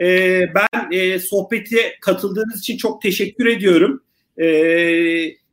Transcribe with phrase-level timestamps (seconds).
[0.00, 4.02] E, ben e, sohbete katıldığınız için çok teşekkür ediyorum.
[4.40, 4.46] E,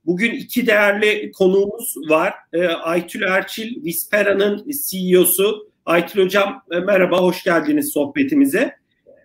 [0.06, 2.34] bugün iki değerli konuğumuz var.
[2.54, 5.68] E, Aytül Erçil, Vispera'nın CEO'su.
[5.86, 8.76] Aytül Hocam e, merhaba, hoş geldiniz sohbetimize.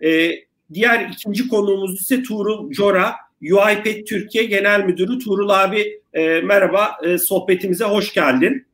[0.03, 0.31] E,
[0.73, 5.19] diğer ikinci konuğumuz ise Tuğrul Cora, UiPath Türkiye Genel Müdürü.
[5.19, 8.67] Tuğrul abi e, merhaba, e, sohbetimize hoş geldin.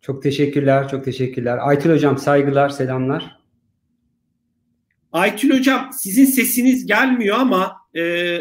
[0.00, 1.58] Çok teşekkürler, çok teşekkürler.
[1.60, 3.43] Aytül Hocam saygılar, selamlar.
[5.14, 8.36] Aytül Hocam sizin sesiniz gelmiyor ama e,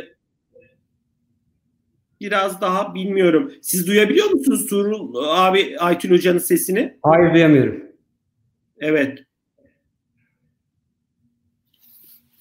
[2.21, 3.53] biraz daha bilmiyorum.
[3.61, 6.98] Siz duyabiliyor musunuz Tuğrul abi Aytül Hoca'nın sesini?
[7.03, 7.84] Hayır duyamıyorum.
[8.79, 9.20] Evet.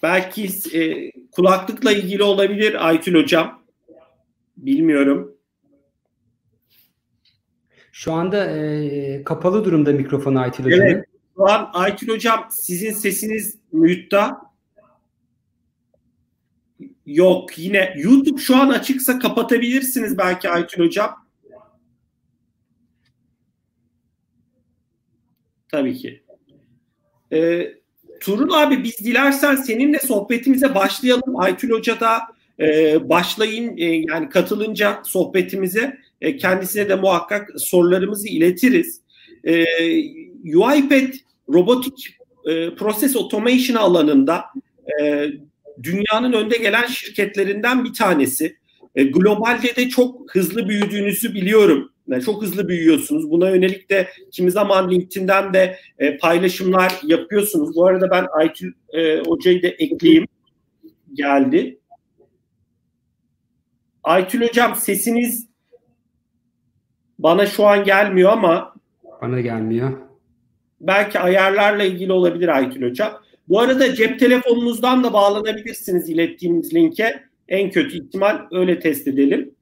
[0.02, 3.62] Belki e, kulaklıkla ilgili olabilir Aytül Hocam.
[4.56, 5.36] Bilmiyorum.
[7.92, 10.80] Şu anda e, kapalı durumda mikrofonu Aytül Hocam.
[10.82, 11.11] Evet.
[11.36, 14.40] Şu an Aytül Hocam sizin sesiniz mute'da.
[17.06, 21.26] Yok yine YouTube şu an açıksa kapatabilirsiniz belki Aytül Hocam.
[25.68, 26.22] Tabii ki.
[27.32, 27.74] Ee,
[28.22, 31.36] Turun abi biz dilersen seninle sohbetimize başlayalım.
[31.36, 32.20] Aytül Hoca da
[32.60, 39.00] e, başlayın e, yani katılınca sohbetimize e, kendisine de muhakkak sorularımızı iletiriz.
[39.44, 39.64] E,
[40.44, 41.16] UiPath
[41.48, 44.44] robotik e, process automation alanında
[45.00, 45.26] e,
[45.82, 48.56] dünyanın önde gelen şirketlerinden bir tanesi.
[48.94, 51.92] E, globalde de çok hızlı büyüdüğünüzü biliyorum.
[52.08, 53.30] Yani çok hızlı büyüyorsunuz.
[53.30, 57.76] Buna yönelik de kimi zaman LinkedIn'den de e, paylaşımlar yapıyorsunuz.
[57.76, 60.26] Bu arada ben Aytül e, Hoca'yı da ekleyeyim.
[61.14, 61.78] Geldi.
[64.02, 65.46] Aytül Hocam sesiniz
[67.18, 68.74] bana şu an gelmiyor ama
[69.22, 70.11] bana gelmiyor.
[70.82, 73.12] Belki ayarlarla ilgili olabilir Aytül Hocam.
[73.48, 77.22] Bu arada cep telefonunuzdan da bağlanabilirsiniz ilettiğimiz linke.
[77.48, 79.54] En kötü ihtimal öyle test edelim.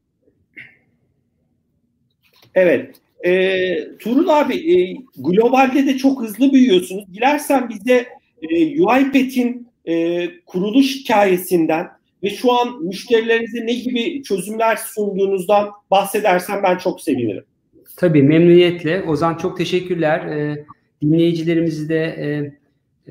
[2.55, 2.95] Evet.
[3.25, 7.15] E, Tuğrul abi e, globalde de çok hızlı büyüyorsunuz.
[7.15, 8.07] Dilersen bize
[8.43, 11.87] e, UiPath'in e, kuruluş hikayesinden
[12.23, 17.45] ve şu an müşterilerinize ne gibi çözümler sunduğunuzdan bahsedersen ben çok sevinirim.
[17.97, 19.03] Tabii memnuniyetle.
[19.03, 20.27] Ozan çok teşekkürler.
[20.27, 20.65] E,
[21.03, 22.27] dinleyicilerimizi de e,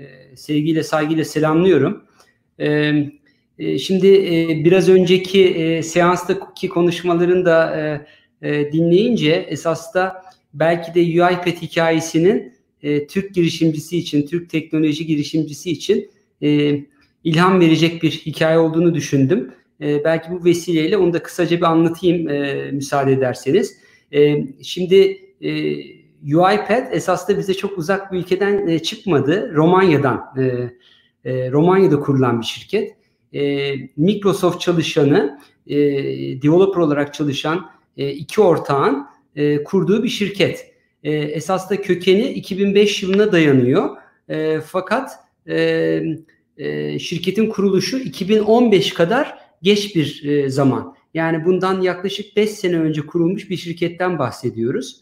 [0.02, 2.04] e, sevgiyle saygıyla selamlıyorum.
[2.60, 2.94] E,
[3.60, 8.06] e, şimdi e, biraz önceki e, seanstaki konuşmaların da
[8.44, 10.24] dinleyince esas da
[10.54, 12.54] belki de UiPath hikayesinin
[13.10, 16.12] Türk girişimcisi için, Türk teknoloji girişimcisi için
[17.24, 19.52] ilham verecek bir hikaye olduğunu düşündüm.
[19.80, 22.24] Belki bu vesileyle onu da kısaca bir anlatayım
[22.76, 23.78] müsaade ederseniz.
[24.62, 25.18] Şimdi
[26.24, 29.52] UiPath esas da bize çok uzak bir ülkeden e, çıkmadı.
[29.56, 30.44] Romanya'dan, e,
[31.32, 32.96] e, Romanya'da kurulan bir şirket.
[33.34, 35.78] E, Microsoft çalışanı, e,
[36.42, 40.74] developer olarak çalışan e, iki ortağın e, kurduğu bir şirket.
[41.04, 43.90] E, esas da kökeni 2005 yılına dayanıyor.
[44.30, 45.12] E, fakat
[45.48, 46.02] e,
[46.58, 50.96] e, şirketin kuruluşu 2015 kadar geç bir e, zaman.
[51.14, 55.02] Yani bundan yaklaşık 5 sene önce kurulmuş bir şirketten bahsediyoruz.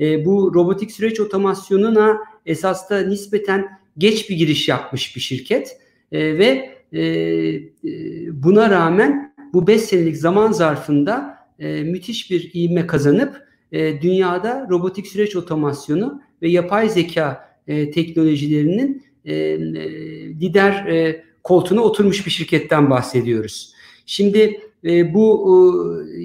[0.00, 5.80] E, bu robotik süreç otomasyonuna esas da nispeten geç bir giriş yapmış bir şirket
[6.12, 7.82] e, ve e, e
[8.42, 13.42] buna rağmen bu 5 senelik zaman zarfında e, müthiş bir ivme kazanıp
[13.72, 19.58] e, dünyada robotik süreç otomasyonu ve yapay zeka e, teknolojilerinin e, e,
[20.28, 23.72] lider e, koltuğuna oturmuş bir şirketten bahsediyoruz.
[24.06, 26.22] Şimdi e, bu e,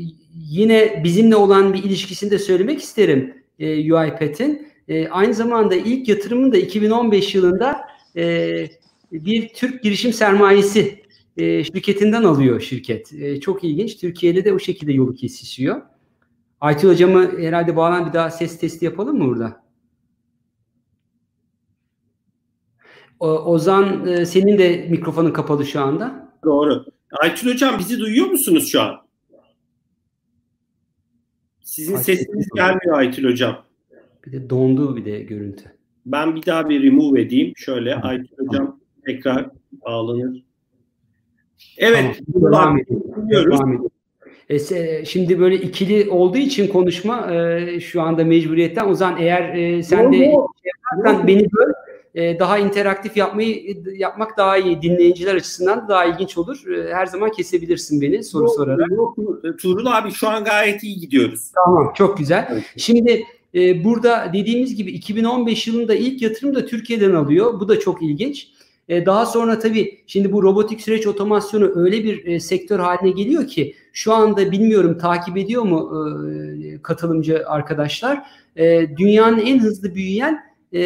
[0.50, 4.68] yine bizimle olan bir ilişkisini de söylemek isterim e, UiPath'in.
[4.88, 7.82] E, aynı zamanda ilk yatırımını da 2015 yılında
[8.16, 8.68] e,
[9.12, 11.02] bir Türk girişim sermayesi
[11.38, 13.14] e, şirketinden alıyor şirket.
[13.14, 13.98] E, çok ilginç.
[13.98, 15.82] Türkiye'de de o şekilde yolu kesişiyor.
[16.62, 19.64] Aytül hocamı herhalde bağlan bir daha ses testi yapalım mı burada?
[23.20, 26.34] O, Ozan e, senin de mikrofonun kapalı şu anda.
[26.44, 26.86] Doğru.
[27.12, 29.01] Aytül hocam bizi duyuyor musunuz şu an?
[31.72, 32.68] Sizin Aytül sesiniz hocam.
[32.68, 33.58] gelmiyor Aytül hocam.
[34.26, 35.64] Bir de dondu bir de görüntü.
[36.06, 37.54] Ben bir daha bir remove edeyim.
[37.56, 40.44] Şöyle Aytül hocam tekrar bağlanır.
[41.78, 42.20] Evet.
[42.34, 42.80] Tamam.
[43.30, 43.90] Devam edelim.
[44.50, 48.90] E, şimdi böyle ikili olduğu için konuşma e, şu anda mecburiyetten.
[48.90, 50.34] O zaman eğer e, sen de şey
[50.66, 51.74] yaparsan beni böl
[52.16, 54.82] e, daha interaktif yapmayı yapmak daha iyi.
[54.82, 56.68] Dinleyiciler açısından daha ilginç olur.
[56.68, 58.92] E, her zaman kesebilirsin beni soru yok, sorarak.
[58.92, 59.18] Yok,
[59.62, 61.52] Tuğrul abi şu an gayet iyi gidiyoruz.
[61.66, 62.48] Tamam çok güzel.
[62.52, 62.64] Evet.
[62.78, 63.24] Şimdi
[63.56, 67.60] e, burada dediğimiz gibi 2015 yılında ilk yatırım da Türkiye'den alıyor.
[67.60, 68.48] Bu da çok ilginç.
[68.90, 73.48] E, daha sonra tabii şimdi bu robotik süreç otomasyonu öyle bir e, sektör haline geliyor
[73.48, 75.92] ki şu anda bilmiyorum takip ediyor mu
[76.64, 78.24] e, katılımcı arkadaşlar.
[78.56, 80.80] E, dünyanın en hızlı büyüyen e,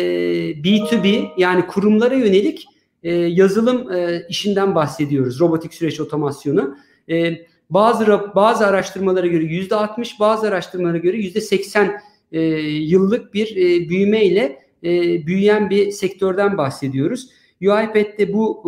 [0.52, 2.66] B2B yani kurumlara yönelik
[3.04, 5.40] e, yazılım e, işinden bahsediyoruz.
[5.40, 6.78] Robotik süreç otomasyonu.
[7.10, 7.34] E,
[7.70, 12.02] bazı bazı araştırmalara göre yüzde 60, bazı araştırmalara göre yüzde 80
[12.32, 14.90] e, yıllık bir e, büyümeyle e,
[15.28, 17.30] büyüyen bir sektörden bahsediyoruz.
[17.62, 18.64] UiPath'te bu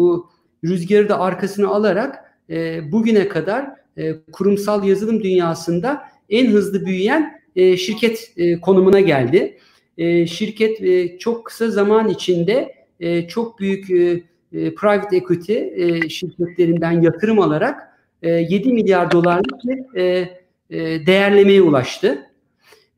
[0.64, 2.16] e, rüzgarı da arkasına alarak
[2.50, 9.58] e, bugüne kadar e, kurumsal yazılım dünyasında en hızlı büyüyen e, şirket e, konumuna geldi.
[9.98, 14.24] E, şirket e, çok kısa zaman içinde e, çok büyük e,
[14.54, 17.82] e, private equity e, şirketlerinden yatırım alarak
[18.22, 20.30] e, 7 milyar dolarlık bir e,
[20.70, 22.26] e, değerlemeye ulaştı.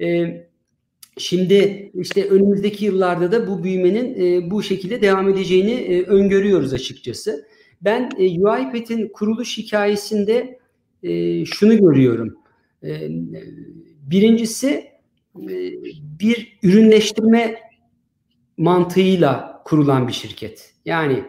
[0.02, 0.26] E,
[1.18, 7.48] şimdi işte önümüzdeki yıllarda da bu büyümenin e, bu şekilde devam edeceğini e, öngörüyoruz açıkçası.
[7.82, 10.60] Ben e, UiPath'in kuruluş hikayesinde
[11.04, 12.38] e, şunu görüyorum.
[12.84, 13.10] E,
[14.12, 14.84] birincisi
[16.20, 17.56] bir ürünleştirme
[18.58, 20.74] mantığıyla kurulan bir şirket.
[20.86, 21.24] Yani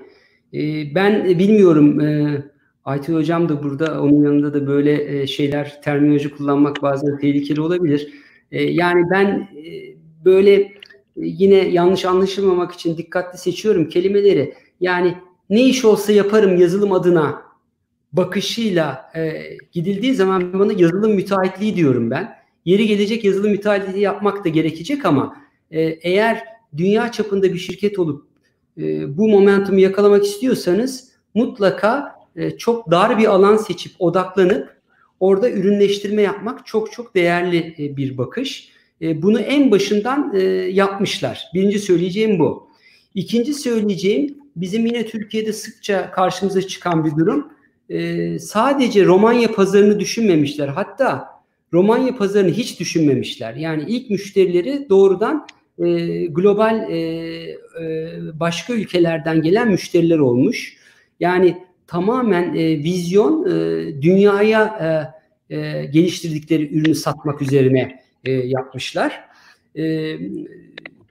[0.54, 2.42] e, ben bilmiyorum e,
[2.84, 8.12] Aytül Hocam da burada onun yanında da böyle e, şeyler terminoloji kullanmak bazen tehlikeli olabilir.
[8.52, 9.48] Yani ben
[10.24, 10.72] böyle
[11.16, 14.54] yine yanlış anlaşılmamak için dikkatli seçiyorum kelimeleri.
[14.80, 15.16] Yani
[15.50, 17.42] ne iş olsa yaparım yazılım adına
[18.12, 19.42] bakışıyla e,
[19.72, 22.39] gidildiği zaman bana yazılım müteahhitliği diyorum ben.
[22.70, 25.36] Yeri gelecek yazılım müteahhitliği yapmak da gerekecek ama
[25.70, 26.44] e, eğer
[26.76, 28.26] dünya çapında bir şirket olup
[28.78, 34.80] e, bu momentumu yakalamak istiyorsanız mutlaka e, çok dar bir alan seçip odaklanıp
[35.20, 38.68] orada ürünleştirme yapmak çok çok değerli bir bakış.
[39.00, 40.32] Bunu en başından
[40.70, 41.50] yapmışlar.
[41.54, 42.68] Birinci söyleyeceğim bu.
[43.14, 47.52] İkinci söyleyeceğim bizim yine Türkiye'de sıkça karşımıza çıkan bir durum.
[48.38, 50.68] Sadece Romanya pazarını düşünmemişler.
[50.68, 51.39] Hatta
[51.72, 53.54] Romanya pazarını hiç düşünmemişler.
[53.54, 55.46] Yani ilk müşterileri doğrudan
[55.78, 56.98] e, global e,
[57.80, 60.76] e, başka ülkelerden gelen müşteriler olmuş.
[61.20, 61.56] Yani
[61.86, 63.52] tamamen e, vizyon e,
[64.02, 64.64] dünyaya
[65.50, 69.24] e, e, geliştirdikleri ürünü satmak üzerine e, yapmışlar.
[69.76, 70.14] E,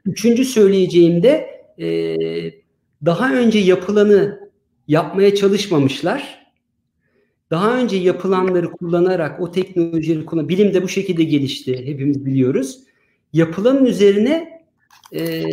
[0.05, 2.15] üçüncü söyleyeceğim de e,
[3.05, 4.49] daha önce yapılanı
[4.87, 6.38] yapmaya çalışmamışlar.
[7.51, 12.79] Daha önce yapılanları kullanarak o teknolojileri kullan, bilim de bu şekilde gelişti hepimiz biliyoruz.
[13.33, 14.61] Yapılanın üzerine
[15.13, 15.43] e,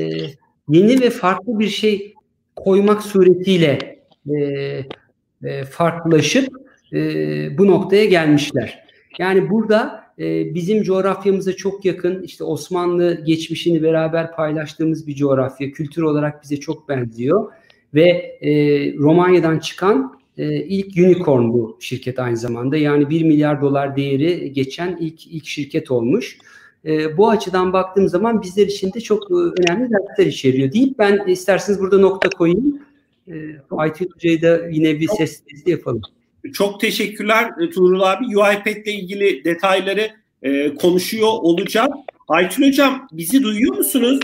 [0.68, 2.14] yeni ve farklı bir şey
[2.56, 3.98] koymak suretiyle
[4.30, 4.36] e,
[5.44, 6.48] e, farklılaşıp
[6.92, 6.98] e,
[7.58, 8.86] bu noktaya gelmişler.
[9.18, 15.70] Yani burada e, bizim coğrafyamıza çok yakın işte Osmanlı geçmişini beraber paylaştığımız bir coğrafya.
[15.70, 17.52] Kültür olarak bize çok benziyor
[17.94, 18.08] ve
[18.40, 18.50] e,
[18.94, 22.76] Romanya'dan çıkan e, ilk unicorn bu şirket aynı zamanda.
[22.76, 26.38] Yani 1 milyar dolar değeri geçen ilk ilk şirket olmuş.
[26.84, 31.26] E, bu açıdan baktığım zaman bizler için de çok e, önemli dersler içeriyor deyip ben
[31.26, 32.82] isterseniz burada nokta koyayım.
[33.28, 33.34] E,
[33.70, 36.02] Aytül Hoca'yı da yine bir ses testi yapalım.
[36.52, 38.24] Çok teşekkürler e, Tuğrul abi.
[38.26, 40.10] UiPath ile ilgili detayları
[40.42, 41.92] e, konuşuyor olacağım.
[42.28, 44.20] Aytül Hocam bizi duyuyor musunuz?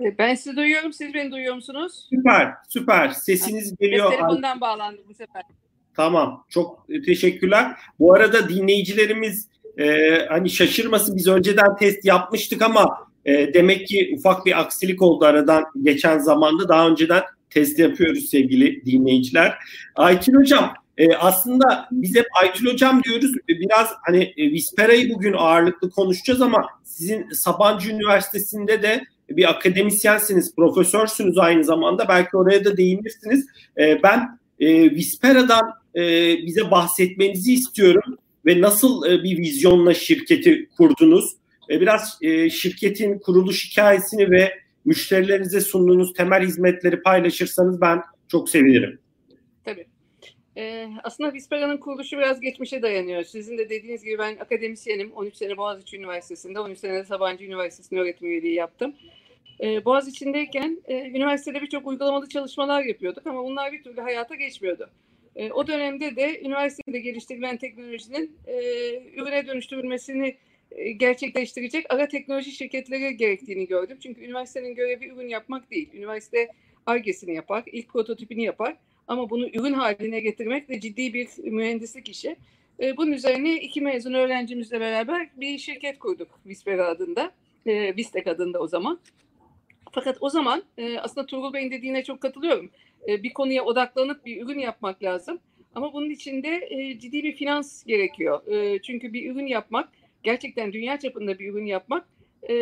[0.00, 0.92] E, ben sizi duyuyorum.
[0.92, 2.06] Siz beni duyuyor musunuz?
[2.10, 3.08] Süper, süper.
[3.08, 4.10] Sesiniz geliyor.
[4.10, 5.42] telefondan bağlandım bu sefer.
[5.94, 7.76] Tamam, çok teşekkürler.
[7.98, 14.46] Bu arada dinleyicilerimiz e, hani şaşırmasın biz önceden test yapmıştık ama e, demek ki ufak
[14.46, 16.68] bir aksilik oldu aradan geçen zamanda.
[16.68, 19.54] Daha önceden test yapıyoruz sevgili dinleyiciler.
[19.96, 23.32] Aytül Hocam e, aslında biz hep Aytül Hocam diyoruz.
[23.48, 31.38] Biraz hani e, Vispera'yı bugün ağırlıklı konuşacağız ama sizin Sabancı Üniversitesi'nde de bir akademisyensiniz, profesörsünüz
[31.38, 32.08] aynı zamanda.
[32.08, 33.46] Belki oraya da değinirsiniz.
[33.78, 36.02] E, ben e, Vispera'dan e,
[36.46, 41.36] bize bahsetmenizi istiyorum ve nasıl e, bir vizyonla şirketi kurdunuz?
[41.70, 42.18] E, biraz
[42.50, 44.52] şirketin kuruluş hikayesini ve
[44.84, 48.98] müşterilerinize sunduğunuz temel hizmetleri paylaşırsanız ben çok sevinirim.
[49.64, 49.86] Tabii.
[50.56, 53.24] Ee, aslında Vispera'nın kuruluşu biraz geçmişe dayanıyor.
[53.24, 55.12] Sizin de dediğiniz gibi ben akademisyenim.
[55.12, 58.94] 13 sene Boğaziçi Üniversitesi'nde, 13 sene de Sabancı Üniversitesi'nde öğretim üyeliği yaptım.
[59.60, 64.90] Ee, Boğaziçi'ndeyken e, üniversitede birçok uygulamalı çalışmalar yapıyorduk ama bunlar bir türlü hayata geçmiyordu.
[65.36, 68.56] E, o dönemde de üniversitede geliştirilen teknolojinin e,
[69.16, 70.36] ürüne dönüştürülmesini
[70.70, 73.98] e, gerçekleştirecek ara teknoloji şirketleri gerektiğini gördüm.
[74.02, 75.88] Çünkü üniversitenin görevi ürün yapmak değil.
[75.92, 76.48] Üniversite
[76.86, 78.76] argesini yapar, ilk prototipini yapar.
[79.08, 82.36] Ama bunu ürün haline getirmek de ciddi bir mühendislik işi.
[82.80, 87.32] E, bunun üzerine iki mezun öğrencimizle beraber bir şirket kurduk Vispera adında.
[87.66, 89.00] E, Vistek adında o zaman.
[89.92, 92.70] Fakat o zaman e, aslında Tuğrul Bey'in dediğine çok katılıyorum.
[93.08, 95.40] E, bir konuya odaklanıp bir ürün yapmak lazım.
[95.74, 98.46] Ama bunun için de e, ciddi bir finans gerekiyor.
[98.46, 99.88] E, çünkü bir ürün yapmak,
[100.22, 102.08] gerçekten dünya çapında bir ürün yapmak
[102.48, 102.54] e,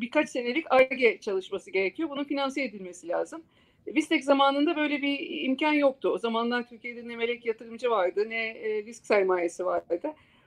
[0.00, 2.10] birkaç senelik ARGE çalışması gerekiyor.
[2.10, 3.42] Bunun finanse edilmesi lazım.
[3.86, 6.08] Vistek zamanında böyle bir imkan yoktu.
[6.08, 10.00] O zamanlar Türkiye'de ne melek yatırımcı vardı ne e, risk sermayesi vardı.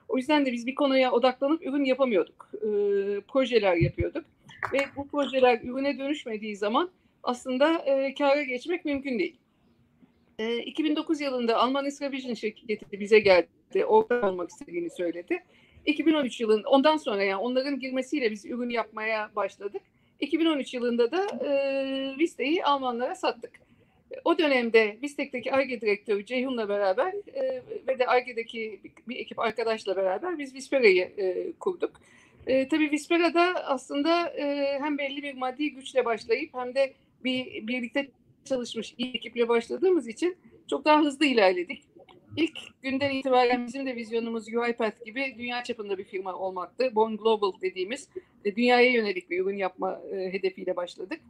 [0.08, 2.50] O yüzden de biz bir konuya odaklanıp ürün yapamıyorduk.
[2.54, 2.68] E,
[3.20, 4.24] projeler yapıyorduk.
[4.72, 6.90] Ve bu projeler ürüne dönüşmediği zaman
[7.22, 9.36] aslında e, kâra geçmek mümkün değil.
[10.38, 13.84] E, 2009 yılında Alman Vision şirketi bize geldi.
[13.84, 15.44] Ortak olmak istediğini söyledi.
[15.86, 19.82] 2013 yılın ondan sonra yani onların girmesiyle biz ürün yapmaya başladık.
[20.20, 23.50] 2013 yılında da e, Viste'yi Almanlara sattık.
[24.24, 30.38] O dönemde Vistek'teki ARGE direktörü Ceyhun'la beraber e, ve de ARGE'deki bir ekip arkadaşla beraber
[30.38, 32.00] biz Vispera'yı e, kurduk.
[32.46, 36.92] E, tabii Vispera'da aslında e, hem belli bir maddi güçle başlayıp hem de
[37.24, 38.08] bir birlikte
[38.44, 40.36] çalışmış iyi ekiple başladığımız için
[40.70, 41.82] çok daha hızlı ilerledik.
[42.36, 46.94] İlk günden itibaren bizim de vizyonumuz UiPath gibi dünya çapında bir firma olmaktı.
[46.94, 48.08] Born Global dediğimiz
[48.44, 51.20] e, dünyaya yönelik bir ürün yapma e, hedefiyle başladık.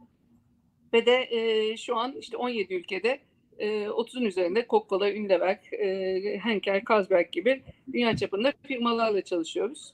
[0.93, 3.19] Ve de e, şu an işte 17 ülkede
[3.59, 7.61] e, 30'un üzerinde Coca-Cola, Unilever, e, Henkel, Carlsberg gibi
[7.93, 9.93] dünya çapında firmalarla çalışıyoruz.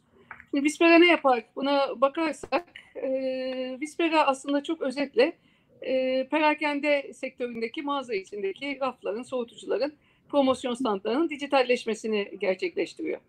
[0.51, 1.43] Şimdi Vispera ne yapar?
[1.55, 2.65] Buna bakarsak
[2.95, 5.33] e, Vispera aslında çok özetle
[5.81, 9.93] e, perakende sektöründeki mağaza içindeki rafların, soğutucuların
[10.29, 13.19] promosyon standlarının dijitalleşmesini gerçekleştiriyor.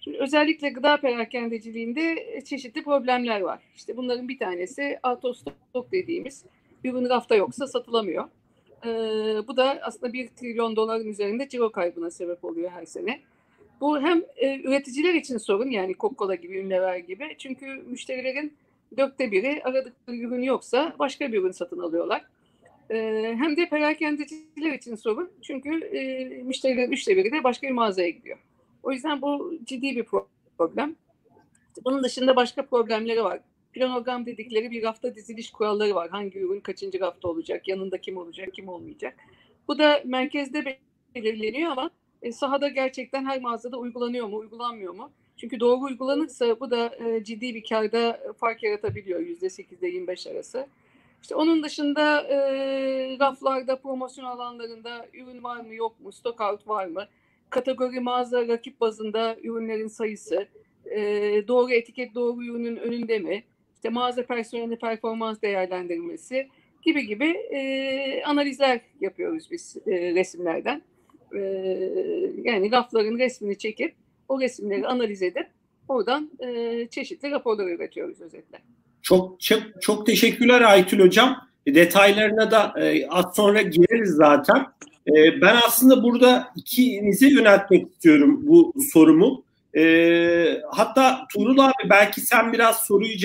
[0.00, 3.60] Şimdi özellikle gıda perakendeciliğinde çeşitli problemler var.
[3.76, 4.98] İşte bunların bir tanesi
[5.34, 6.44] stock dediğimiz
[6.84, 8.24] ürün rafta yoksa satılamıyor.
[8.84, 8.88] Ee,
[9.48, 13.20] bu da aslında bir trilyon doların üzerinde ciro kaybına sebep oluyor her sene.
[13.80, 17.34] Bu hem e, üreticiler için sorun yani Coca-Cola gibi, Unilever gibi.
[17.38, 18.56] Çünkü müşterilerin
[18.96, 22.24] dörtte biri aradıkları ürün yoksa başka bir ürün satın alıyorlar.
[22.90, 22.96] E,
[23.38, 25.30] hem de perakendeciler için sorun.
[25.42, 28.38] Çünkü e, müşterilerin üçte biri de başka bir mağazaya gidiyor.
[28.82, 30.04] O yüzden bu ciddi bir
[30.58, 30.96] problem.
[31.84, 33.40] Bunun dışında başka problemleri var.
[33.72, 36.10] Planogram dedikleri bir rafta diziliş kuralları var.
[36.10, 39.16] Hangi ürün kaçıncı rafta olacak, yanında kim olacak, kim olmayacak.
[39.68, 40.78] Bu da merkezde
[41.14, 41.90] belirleniyor ama
[42.22, 45.10] e, sahada gerçekten her mağazada uygulanıyor mu, uygulanmıyor mu?
[45.36, 50.66] Çünkü doğru uygulanırsa bu da e, ciddi bir karda fark yaratabiliyor %8'de 25 arası.
[51.22, 52.36] İşte onun dışında e,
[53.20, 57.06] raflarda, promosyon alanlarında ürün var mı yok mu, stock out var mı?
[57.50, 60.48] Kategori mağaza rakip bazında ürünlerin sayısı,
[60.90, 61.00] e,
[61.48, 63.44] doğru etiket doğru ürünün önünde mi?
[63.74, 66.48] İşte mağaza personeli performans değerlendirmesi
[66.82, 70.82] gibi gibi e, analizler yapıyoruz biz e, resimlerden.
[71.34, 71.40] E,
[72.42, 73.94] yani rafların resmini çekip
[74.28, 75.46] o resimleri analiz edip
[75.88, 78.58] oradan e, çeşitli raporlar üretiyoruz özetle.
[79.02, 81.46] Çok çok, çok teşekkürler Aytül Hocam.
[81.66, 84.66] Detaylarına da e, az sonra gireriz zaten.
[85.06, 89.46] E, ben aslında burada ikinize yöneltmek istiyorum bu sorumu.
[90.70, 93.16] Hatta Tuğrul abi belki sen biraz soruyu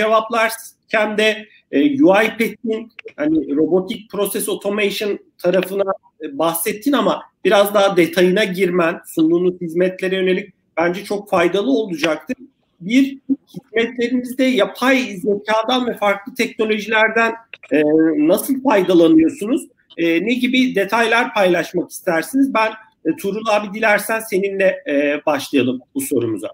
[0.91, 5.93] cevaplarken de e, UiPath'in hani robotik process automation tarafına
[6.24, 12.38] e, bahsettin ama biraz daha detayına girmen, sunduğunuz hizmetlere yönelik bence çok faydalı olacaktır.
[12.81, 13.17] Bir,
[13.53, 17.33] hizmetlerinizde yapay zekadan ve farklı teknolojilerden
[17.71, 17.83] e,
[18.27, 19.67] nasıl faydalanıyorsunuz?
[19.98, 22.53] E, ne gibi detaylar paylaşmak istersiniz?
[22.53, 22.71] Ben
[23.05, 26.48] e, Tuğrul abi dilersen seninle e, başlayalım bu sorumuza.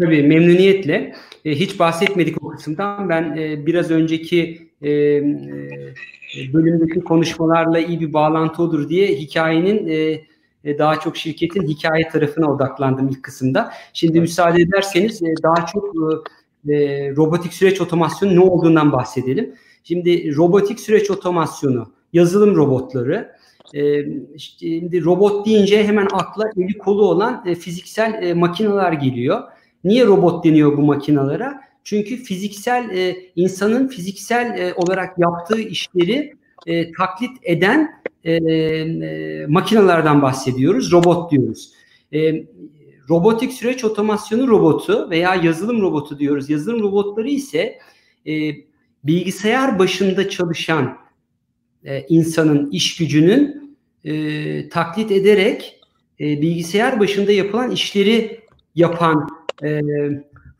[0.00, 1.14] Tabii memnuniyetle.
[1.44, 3.08] E, hiç bahsetmedik o kısımdan.
[3.08, 5.22] Ben e, biraz önceki e, e,
[6.52, 10.20] bölümdeki konuşmalarla iyi bir bağlantı olur diye hikayenin e,
[10.64, 13.72] e, daha çok şirketin hikaye tarafına odaklandım ilk kısımda.
[13.92, 15.94] Şimdi müsaade ederseniz e, daha çok
[16.68, 19.54] e, robotik süreç otomasyonu ne olduğundan bahsedelim.
[19.84, 23.36] Şimdi robotik süreç otomasyonu, yazılım robotları,
[24.38, 29.42] şimdi robot deyince hemen akla eli kolu olan fiziksel makineler geliyor.
[29.86, 31.60] Niye robot deniyor bu makinalara?
[31.84, 36.34] Çünkü fiziksel insanın fiziksel olarak yaptığı işleri
[36.98, 37.90] taklit eden
[38.26, 41.72] e, e, makinelerden bahsediyoruz, robot diyoruz.
[42.14, 42.44] E,
[43.08, 46.50] robotik süreç otomasyonu robotu veya yazılım robotu diyoruz.
[46.50, 47.78] Yazılım robotları ise
[48.26, 48.52] e,
[49.04, 50.96] bilgisayar başında çalışan
[51.84, 55.80] e, insanın iş gücünün e, taklit ederek
[56.20, 58.40] e, bilgisayar başında yapılan işleri
[58.74, 59.28] yapan
[59.62, 59.80] e,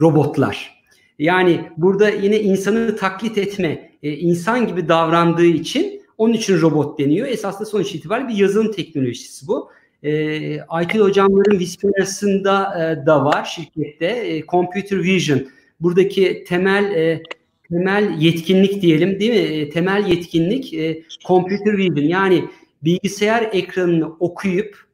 [0.00, 0.76] robotlar.
[1.18, 7.28] Yani burada yine insanı taklit etme, e, insan gibi davrandığı için onun için robot deniyor.
[7.28, 9.70] Esasında sonuç itibariyle bir yazılım teknolojisi bu.
[10.02, 10.12] E,
[10.54, 14.06] IT hocamların Vispera'sında e, da var şirkette.
[14.06, 15.40] E, Computer Vision.
[15.80, 17.22] Buradaki temel e,
[17.70, 19.56] temel yetkinlik diyelim değil mi?
[19.56, 22.44] E, temel yetkinlik e, computer vision yani
[22.82, 24.86] bilgisayar ekranını okuyup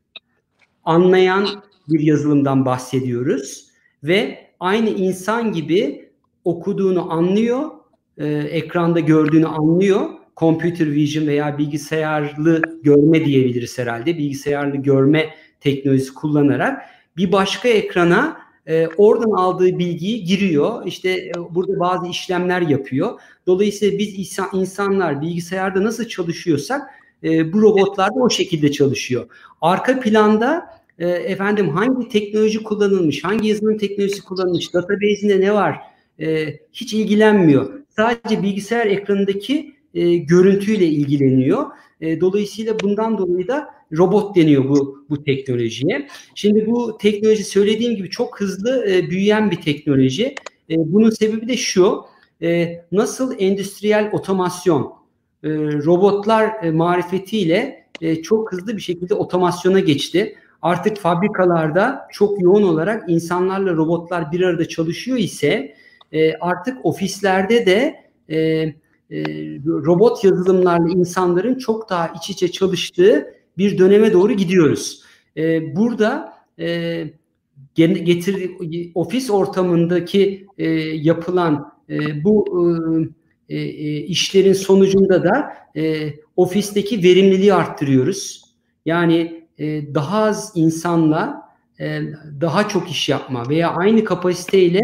[0.84, 1.48] anlayan
[1.88, 3.71] bir yazılımdan bahsediyoruz
[4.04, 6.08] ve aynı insan gibi
[6.44, 7.70] okuduğunu anlıyor,
[8.18, 10.10] e, ekranda gördüğünü anlıyor.
[10.36, 14.18] Computer vision veya bilgisayarlı görme diyebiliriz herhalde.
[14.18, 16.82] Bilgisayarlı görme teknolojisi kullanarak
[17.16, 20.86] bir başka ekrana e, oradan aldığı bilgiyi giriyor.
[20.86, 23.20] İşte e, burada bazı işlemler yapıyor.
[23.46, 26.90] Dolayısıyla biz insan, insanlar bilgisayarda nasıl çalışıyorsak
[27.24, 29.26] e, bu robotlar da o şekilde çalışıyor.
[29.60, 30.66] Arka planda
[30.98, 35.78] e, efendim hangi teknoloji kullanılmış, hangi yazılım teknolojisi kullanılmış, database'inde ne var
[36.20, 37.82] e, hiç ilgilenmiyor.
[37.96, 41.66] Sadece bilgisayar ekranındaki e, görüntüyle ilgileniyor.
[42.00, 43.68] E, dolayısıyla bundan dolayı da
[43.98, 46.08] robot deniyor bu bu teknolojiye.
[46.34, 50.34] Şimdi bu teknoloji söylediğim gibi çok hızlı e, büyüyen bir teknoloji.
[50.70, 52.00] E, bunun sebebi de şu.
[52.42, 54.92] E, nasıl endüstriyel otomasyon
[55.44, 60.36] e, robotlar e, marifetiyle e, çok hızlı bir şekilde otomasyona geçti.
[60.62, 65.74] Artık fabrikalarda çok yoğun olarak insanlarla robotlar bir arada çalışıyor ise
[66.12, 68.74] e, artık ofislerde de e, e,
[69.64, 75.02] robot yazılımlarla insanların çok daha iç içe çalıştığı bir döneme doğru gidiyoruz.
[75.76, 76.32] Burada
[77.74, 78.50] getir
[78.94, 80.46] ofis ortamındaki
[80.94, 81.72] yapılan
[82.24, 82.44] bu
[84.06, 85.52] işlerin sonucunda da
[86.36, 88.44] ofisteki verimliliği arttırıyoruz.
[88.86, 91.48] Yani e, daha az insanla
[91.80, 92.00] e,
[92.40, 94.80] daha çok iş yapma veya aynı kapasiteyle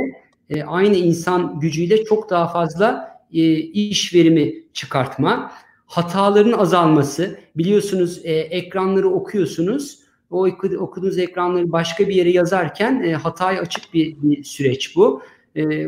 [0.50, 5.52] e, aynı insan gücüyle çok daha fazla iş verimi çıkartma,
[5.87, 7.40] hataların azalması.
[7.56, 9.98] Biliyorsunuz ekranları okuyorsunuz.
[10.30, 10.46] O
[10.78, 13.16] okuduğunuz ekranları başka bir yere yazarken e,
[13.60, 15.22] açık bir, süreç bu.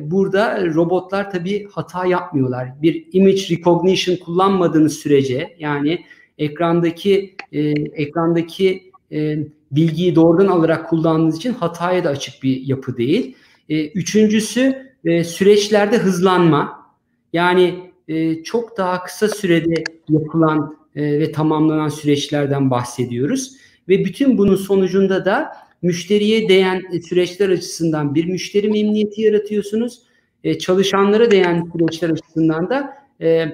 [0.00, 2.82] Burada robotlar tabii hata yapmıyorlar.
[2.82, 6.04] Bir image recognition kullanmadığınız sürece yani
[6.40, 7.61] ekrandaki e,
[8.02, 9.38] ekrandaki e,
[9.73, 13.36] bilgiyi doğrudan alarak kullandığınız için hataya da açık bir yapı değil.
[13.69, 16.86] E, üçüncüsü e, süreçlerde hızlanma.
[17.32, 23.56] Yani e, çok daha kısa sürede yapılan e, ve tamamlanan süreçlerden bahsediyoruz.
[23.88, 30.02] Ve bütün bunun sonucunda da müşteriye değen süreçler açısından bir müşteri memnuniyeti yaratıyorsunuz.
[30.45, 33.47] E, çalışanlara değen süreçler açısından da e,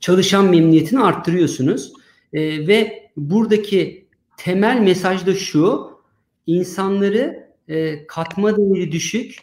[0.00, 1.92] çalışan memnuniyetini arttırıyorsunuz.
[2.34, 5.90] E, ve buradaki temel mesaj da şu,
[6.46, 9.38] insanları e, katma değeri düşük,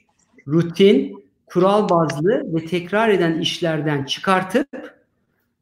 [0.48, 4.68] rutin, kural bazlı ve tekrar eden işlerden çıkartıp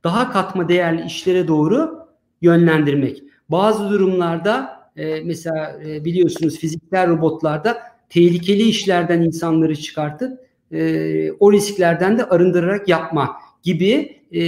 [0.03, 2.07] daha katma değerli işlere doğru
[2.41, 3.23] yönlendirmek.
[3.49, 7.77] Bazı durumlarda e, mesela e, biliyorsunuz fiziksel robotlarda
[8.09, 10.39] tehlikeli işlerden insanları çıkartıp
[10.71, 14.41] e, o risklerden de arındırarak yapma gibi e,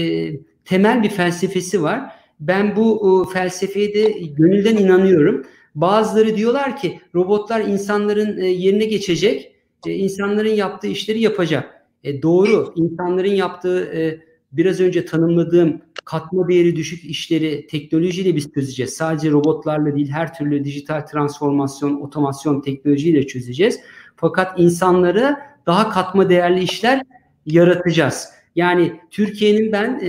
[0.66, 2.21] temel bir felsefesi var.
[2.42, 5.46] Ben bu e, felsefeye de gönülden inanıyorum.
[5.76, 9.56] Bazıları diyorlar ki robotlar insanların e, yerine geçecek,
[9.88, 11.86] e, insanların yaptığı işleri yapacak.
[12.04, 14.20] E, doğru, insanların yaptığı e,
[14.52, 18.94] biraz önce tanımladığım katma değeri düşük işleri teknolojiyle biz çözeceğiz.
[18.94, 23.80] Sadece robotlarla değil her türlü dijital transformasyon, otomasyon teknolojiyle çözeceğiz.
[24.16, 27.02] Fakat insanları daha katma değerli işler
[27.46, 28.30] yaratacağız.
[28.56, 30.00] Yani Türkiye'nin ben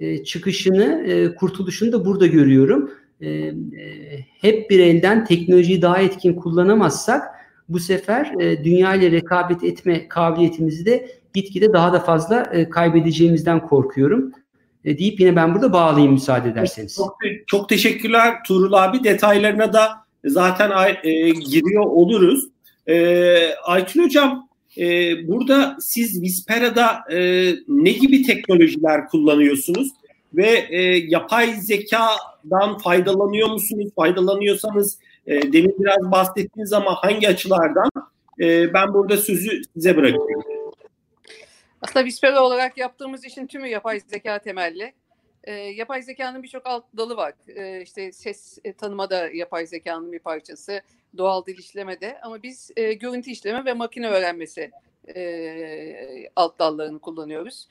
[0.00, 2.90] e, çıkışını, e, kurtuluşunu da burada görüyorum.
[3.22, 3.52] E,
[4.40, 7.22] hep bir elden teknolojiyi daha etkin kullanamazsak
[7.68, 8.34] bu sefer
[8.64, 14.32] dünya ile rekabet etme kabiliyetimizi de gitgide daha da fazla kaybedeceğimizden korkuyorum.
[14.84, 16.96] E, deyip yine ben burada bağlayayım müsaade ederseniz.
[16.96, 19.04] Çok, çok teşekkürler Tuğrul abi.
[19.04, 19.90] Detaylarına da
[20.24, 20.70] zaten
[21.50, 22.48] giriyor oluruz.
[22.88, 29.88] E, Aytun Hocam e, burada siz Vispera'da e, ne gibi teknolojiler kullanıyorsunuz?
[30.34, 33.90] Ve e, yapay zekadan faydalanıyor musunuz?
[33.96, 37.90] Faydalanıyorsanız e, demin biraz bahsettiniz ama hangi açılardan?
[38.40, 40.72] E, ben burada sözü size bırakıyorum.
[41.82, 44.92] Aslında Vispera olarak yaptığımız işin tümü yapay zeka temelli.
[45.44, 47.34] E, yapay zekanın birçok alt dalı var.
[47.48, 50.80] E, işte ses e, tanıma da yapay zekanın bir parçası,
[51.16, 52.20] doğal dil işleme de.
[52.22, 54.70] Ama biz e, görüntü işleme ve makine öğrenmesi
[55.16, 57.68] e, alt dallarını kullanıyoruz.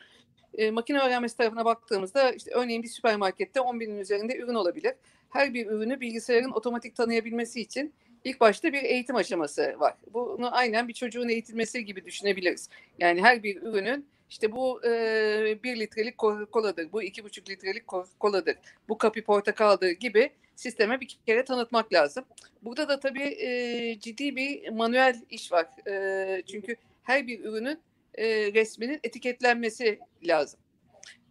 [0.57, 4.93] E, makine öğrenmesi tarafına baktığımızda işte örneğin bir süpermarkette 10 binin üzerinde ürün olabilir.
[5.29, 9.93] Her bir ürünü bilgisayarın otomatik tanıyabilmesi için ilk başta bir eğitim aşaması var.
[10.13, 12.69] Bunu aynen bir çocuğun eğitilmesi gibi düşünebiliriz.
[12.99, 16.17] Yani her bir ürünün işte bu e, bir litrelik
[16.51, 17.87] koladır, bu iki buçuk litrelik
[18.19, 18.55] koladır,
[18.89, 22.25] bu kapi portakaldır gibi sisteme bir kere tanıtmak lazım.
[22.61, 25.67] Burada da tabii e, ciddi bir manuel iş var.
[25.87, 27.79] E, çünkü her bir ürünün
[28.13, 30.59] e, resminin etiketlenmesi lazım.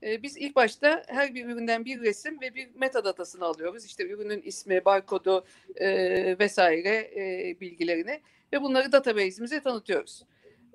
[0.03, 3.85] E, biz ilk başta her bir üründen bir resim ve bir metadatasını alıyoruz.
[3.85, 5.45] İşte ürünün ismi, barkodu
[5.77, 8.21] e, vesaire e, bilgilerini
[8.53, 10.25] ve bunları database'imize tanıtıyoruz.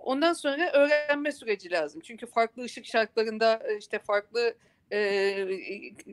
[0.04, 2.02] Ondan sonra öğrenme süreci lazım.
[2.02, 4.56] Çünkü farklı ışık şartlarında e, işte farklı
[4.92, 5.48] e,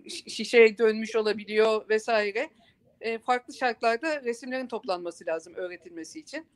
[0.09, 2.51] şişeye dönmüş olabiliyor vesaire.
[3.01, 6.47] E, farklı şartlarda resimlerin toplanması lazım öğretilmesi için.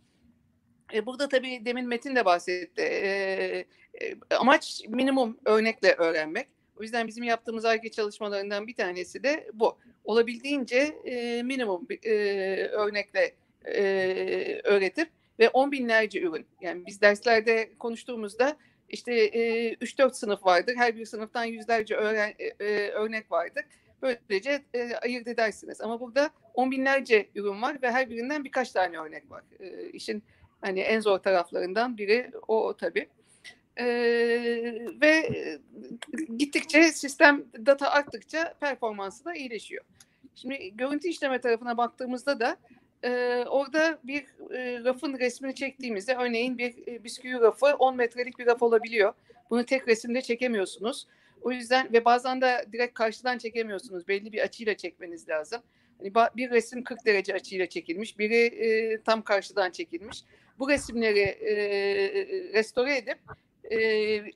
[0.94, 2.82] E, burada tabii demin Metin de bahsetti.
[2.82, 3.64] E,
[4.00, 6.48] e, amaç minimum örnekle öğrenmek.
[6.76, 9.78] O yüzden bizim yaptığımız ARGE çalışmalarından bir tanesi de bu.
[10.04, 12.12] Olabildiğince e, minimum e,
[12.66, 13.80] örnekle e,
[14.64, 16.46] öğretip ve on binlerce ürün.
[16.60, 18.56] Yani biz derslerde konuştuğumuzda
[18.88, 20.74] işte e, 3-4 sınıf vardır.
[20.76, 23.64] Her bir sınıftan yüzlerce öğren, e, e, örnek vardır.
[24.02, 25.80] Böylece e, ayırt edersiniz.
[25.80, 29.42] Ama burada on binlerce ürün var ve her birinden birkaç tane örnek var.
[29.60, 30.22] E, işin
[30.60, 33.08] hani en zor taraflarından biri o tabii.
[33.76, 33.86] E,
[35.00, 35.30] ve
[36.36, 39.84] gittikçe sistem data arttıkça performansı da iyileşiyor.
[40.34, 42.56] Şimdi görüntü işleme tarafına baktığımızda da
[43.04, 44.22] e, orada bir
[44.54, 49.12] e, rafın resmini çektiğimizde örneğin bir e, bisküvi rafı 10 metrelik bir raf olabiliyor.
[49.50, 51.06] Bunu tek resimde çekemiyorsunuz.
[51.42, 54.08] O yüzden ve bazen de direkt karşıdan çekemiyorsunuz.
[54.08, 55.62] Belli bir açıyla çekmeniz lazım.
[55.98, 60.24] Hani bir resim 40 derece açıyla çekilmiş, biri e, tam karşıdan çekilmiş.
[60.58, 61.54] Bu resimleri e,
[62.52, 63.18] restore edip
[63.70, 63.78] e,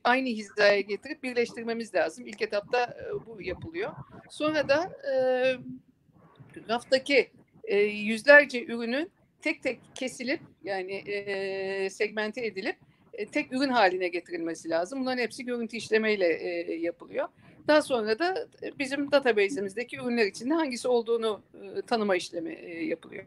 [0.03, 2.27] aynı hizaya getirip birleştirmemiz lazım.
[2.27, 3.91] İlk etapta e, bu yapılıyor.
[4.29, 5.15] Sonra da e,
[6.69, 7.31] raftaki
[7.69, 12.75] e, yüzlerce ürünün tek tek kesilip yani e, segmente edilip
[13.13, 14.99] e, tek ürün haline getirilmesi lazım.
[14.99, 17.27] Bunların hepsi görüntü işlemeyle e, yapılıyor.
[17.67, 18.47] Daha sonra da
[18.79, 23.25] bizim database'imizdeki ürünler içinde hangisi olduğunu e, tanıma işlemi e, yapılıyor.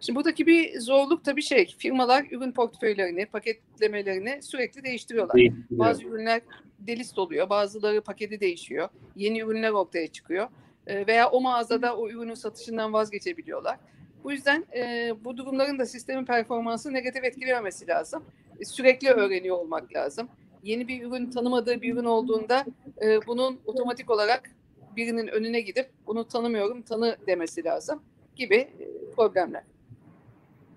[0.00, 5.36] Şimdi buradaki bir zorluk tabii şey, firmalar ürün portföylerini, paketlemelerini sürekli değiştiriyorlar.
[5.36, 5.78] Değiştiriyor.
[5.78, 6.40] Bazı ürünler
[6.78, 10.48] delist oluyor, bazıları paketi değişiyor, yeni ürünler ortaya çıkıyor
[10.86, 13.78] e, veya o mağazada o ürünün satışından vazgeçebiliyorlar.
[14.24, 18.24] Bu yüzden e, bu durumların da sistemin performansı negatif etkilememesi lazım.
[18.60, 20.28] E, sürekli öğreniyor olmak lazım.
[20.62, 22.64] Yeni bir ürün tanımadığı bir ürün olduğunda
[23.02, 24.50] e, bunun otomatik olarak
[24.96, 28.02] birinin önüne gidip bunu tanımıyorum tanı demesi lazım
[28.36, 29.62] gibi e, problemler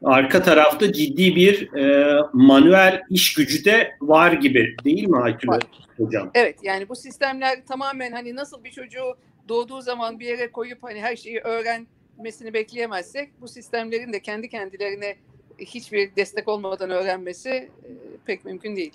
[0.06, 5.50] arka tarafta ciddi bir e, manuel iş gücü de var gibi değil mi Aykül
[5.98, 6.32] Hocam?
[6.34, 9.18] Evet yani bu sistemler tamamen hani nasıl bir çocuğu
[9.50, 15.16] doğduğu zaman bir yere koyup hani her şeyi öğrenmesini bekleyemezsek bu sistemlerin de kendi kendilerine
[15.60, 17.70] hiçbir destek olmadan öğrenmesi e,
[18.26, 18.94] pek mümkün değil.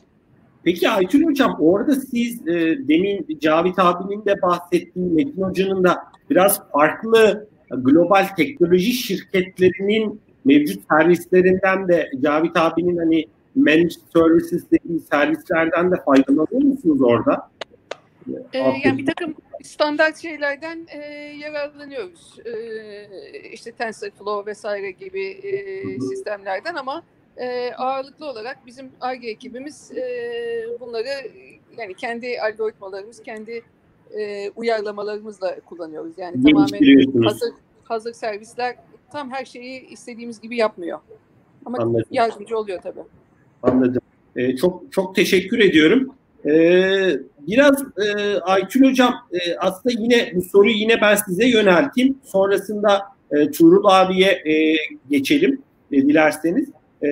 [0.65, 5.99] Peki Aytül Hocam orada siz e, demin Cavit abinin de bahsettiği Metin Hoca'nın da
[6.31, 15.91] biraz farklı global teknoloji şirketlerinin mevcut servislerinden de Cavit abinin hani managed services dediği servislerden
[15.91, 17.51] de faydalanıyor musunuz orada?
[18.53, 20.99] Ee, yani bir takım standart şeylerden e,
[21.39, 22.39] yararlanıyoruz.
[22.45, 27.03] E, işte TensorFlow vesaire gibi e, sistemlerden ama
[27.37, 30.03] e, ağırlıklı olarak bizim ARGE ekibimiz e,
[30.81, 31.09] bunları
[31.79, 33.63] yani kendi algoritmalarımız, kendi
[34.19, 36.19] e, uyarlamalarımızla kullanıyoruz.
[36.19, 37.53] Yani tamamen hazır,
[37.85, 38.77] hazır servisler
[39.13, 40.99] tam her şeyi istediğimiz gibi yapmıyor.
[41.65, 42.05] Ama Anladım.
[42.11, 43.01] yardımcı oluyor tabii.
[43.63, 44.03] Anladım.
[44.37, 46.15] Ee, çok çok teşekkür ediyorum.
[46.47, 47.13] Ee,
[47.47, 52.19] biraz e, Aykül Hocam e, aslında yine bu soruyu yine ben size yönelteyim.
[52.25, 54.77] Sonrasında e, Tuğrul abiye e,
[55.11, 56.69] geçelim e, dilerseniz.
[57.03, 57.09] E,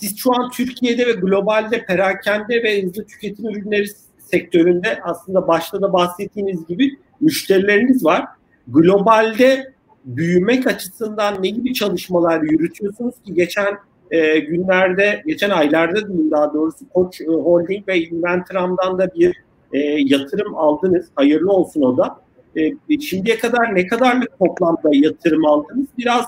[0.00, 3.86] siz şu an Türkiye'de ve globalde perakende ve hızlı tüketim ürünleri
[4.18, 8.24] sektöründe aslında başta da bahsettiğiniz gibi müşterileriniz var.
[8.68, 9.72] Globalde
[10.04, 13.78] büyümek açısından ne gibi çalışmalar yürütüyorsunuz ki geçen
[14.14, 19.36] e, günlerde, geçen aylarda diyeyim daha doğrusu Koç e, Holding ve Inventram'dan da bir
[19.72, 21.06] e, yatırım aldınız.
[21.14, 22.20] Hayırlı olsun o da.
[22.56, 25.86] E, şimdiye kadar ne kadarlık toplamda yatırım aldınız?
[25.98, 26.24] Biraz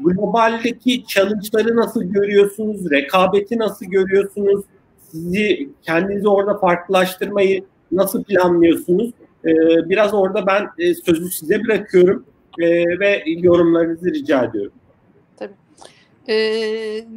[0.00, 2.90] globaldeki challenge'ları nasıl görüyorsunuz?
[2.90, 4.64] Rekabeti nasıl görüyorsunuz?
[5.10, 9.10] Sizi kendinizi orada farklılaştırmayı nasıl planlıyorsunuz?
[9.44, 9.52] E,
[9.88, 12.24] biraz orada ben e, sözü size bırakıyorum
[12.58, 12.68] e,
[13.00, 14.72] ve yorumlarınızı rica ediyorum.
[16.28, 16.34] E,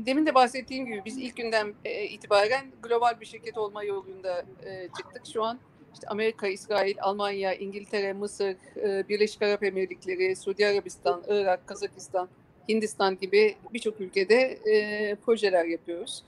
[0.05, 4.87] demin de bahsettiğim gibi biz ilk günden e, itibaren global bir şirket olma yolunda e,
[4.97, 5.21] çıktık.
[5.33, 5.59] Şu an
[5.93, 12.29] işte Amerika, İsrail, Almanya, İngiltere, Mısır, e, Birleşik Arap Emirlikleri, Suudi Arabistan, Irak, Kazakistan,
[12.69, 16.23] Hindistan gibi birçok ülkede e, projeler yapıyoruz.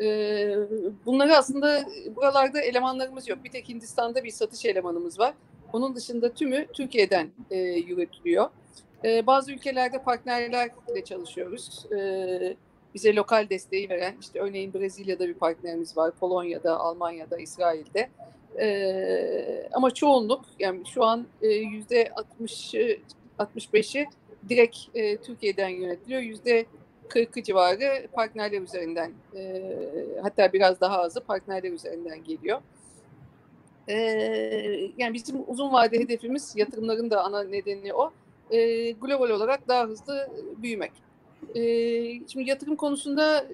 [0.00, 0.06] E,
[1.06, 1.84] bunları aslında
[2.16, 3.44] buralarda elemanlarımız yok.
[3.44, 5.34] Bir tek Hindistan'da bir satış elemanımız var.
[5.72, 8.50] Onun dışında tümü Türkiye'den e, yürütülüyor.
[9.04, 11.86] E, bazı ülkelerde partnerlerle çalışıyoruz.
[11.92, 12.56] E,
[12.94, 18.08] bize lokal desteği veren işte örneğin Brezilya'da bir partnerimiz var, Polonya'da, Almanya'da, İsrail'de.
[18.60, 22.74] Ee, ama çoğunluk yani şu an yüzde 60
[23.38, 24.06] 65'i
[24.48, 26.20] direkt e, Türkiye'den yönetiliyor.
[26.20, 26.66] Yüzde
[27.08, 29.62] 40 civarı partnerler üzerinden e,
[30.22, 32.60] hatta biraz daha azı partnerler üzerinden geliyor.
[33.88, 33.94] E,
[34.98, 38.12] yani bizim uzun vade hedefimiz yatırımların da ana nedeni o.
[38.50, 40.92] E, global olarak daha hızlı büyümek.
[41.54, 41.62] E,
[42.28, 43.46] şimdi yatırım konusunda e,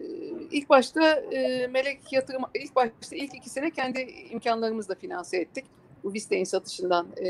[0.51, 5.65] ilk başta e, melek yatırım ilk başta ilk iki sene kendi imkanlarımızla finanse ettik.
[6.05, 7.29] Bu Vistein satışından e,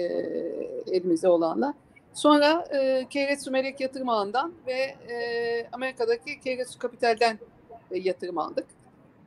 [0.91, 1.75] elimizde olanla.
[2.15, 7.39] Sonra e, Keiretsu Melek Yatırım Ağı'ndan ve e, Amerika'daki Keiretsu Kapital'den
[7.91, 8.67] e, yatırım aldık.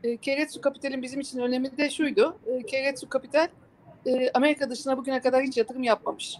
[0.04, 2.38] E, Keiretsu Kapital'in bizim için önemi de şuydu.
[2.48, 3.48] E, Keiretsu Kapital
[4.06, 6.38] e, Amerika dışına bugüne kadar hiç yatırım yapmamış.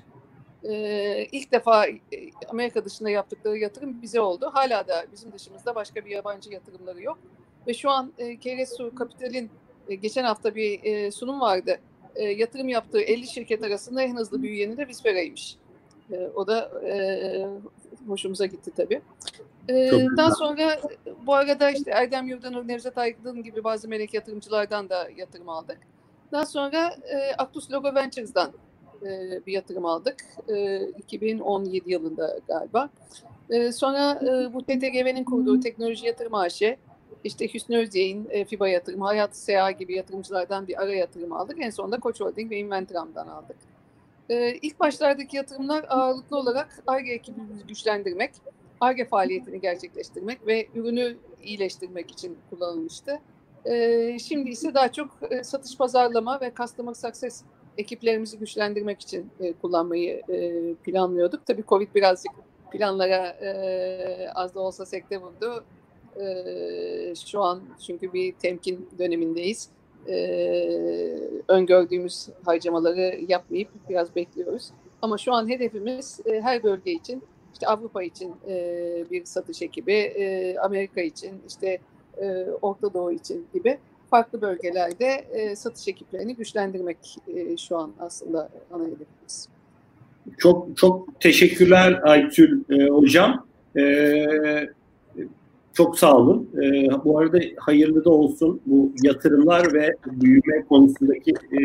[0.70, 1.98] E, ilk defa e,
[2.50, 4.50] Amerika dışında yaptıkları yatırım bize oldu.
[4.54, 7.18] Hala da bizim dışımızda başka bir yabancı yatırımları yok.
[7.68, 9.50] Ve şu an e, Keiretsu Kapital'in
[9.90, 11.80] e, geçen hafta bir e, sunum vardı.
[12.16, 15.56] E, yatırım yaptığı 50 şirket arasında en hızlı büyüyeni de Vispera'ymış.
[16.12, 17.48] E, o da e,
[18.08, 19.02] hoşumuza gitti tabii.
[19.70, 20.80] E, daha sonra
[21.28, 25.78] bu arada işte Erdem Yurdanur, Nevzat Aydın gibi bazı melek yatırımcılardan da yatırım aldık.
[26.32, 28.52] Daha sonra e, Actus Logo Ventures'dan
[29.06, 30.16] e, bir yatırım aldık.
[30.50, 32.90] E, 2017 yılında galiba.
[33.50, 36.62] E, sonra e, bu TTGV'nin kurduğu teknoloji yatırım AŞ,
[37.24, 41.58] işte Hüsnü Özdey'in e, FIBA yatırımı, Hayat SEA gibi yatırımcılardan bir ara yatırım aldık.
[41.60, 43.58] En sonunda Koç Holding ve Inventram'dan aldık.
[44.30, 48.32] Ee, ilk başlardaki yatırımlar ağırlıklı olarak ARGE ekibimizi güçlendirmek,
[48.80, 53.20] ARGE faaliyetini gerçekleştirmek ve ürünü iyileştirmek için kullanılmıştı.
[53.66, 57.44] Ee, şimdi ise daha çok e, satış pazarlama ve customer success
[57.78, 61.46] ekiplerimizi güçlendirmek için e, kullanmayı e, planlıyorduk.
[61.46, 62.32] Tabii Covid birazcık
[62.72, 65.64] planlara e, az da olsa sekte vurdu.
[66.20, 69.70] E, şu an çünkü bir temkin dönemindeyiz
[70.08, 70.18] e,
[71.48, 74.72] öngördüğümüz harcamaları yapmayıp biraz bekliyoruz.
[75.02, 79.94] Ama şu an hedefimiz e, her bölge için, işte Avrupa için e, bir satış ekibi,
[79.94, 81.80] e, Amerika için, işte
[82.18, 83.78] e, Orta Doğu için gibi
[84.10, 89.48] farklı bölgelerde e, satış ekiplerini güçlendirmek e, şu an aslında ana hedefimiz.
[90.38, 93.46] Çok çok teşekkürler Aytül e, hocam.
[93.78, 94.26] E,
[95.74, 96.50] çok sağ olun.
[96.64, 101.58] E, bu arada hayırlı da olsun bu yatırımlar ve büyüme konusundaki e,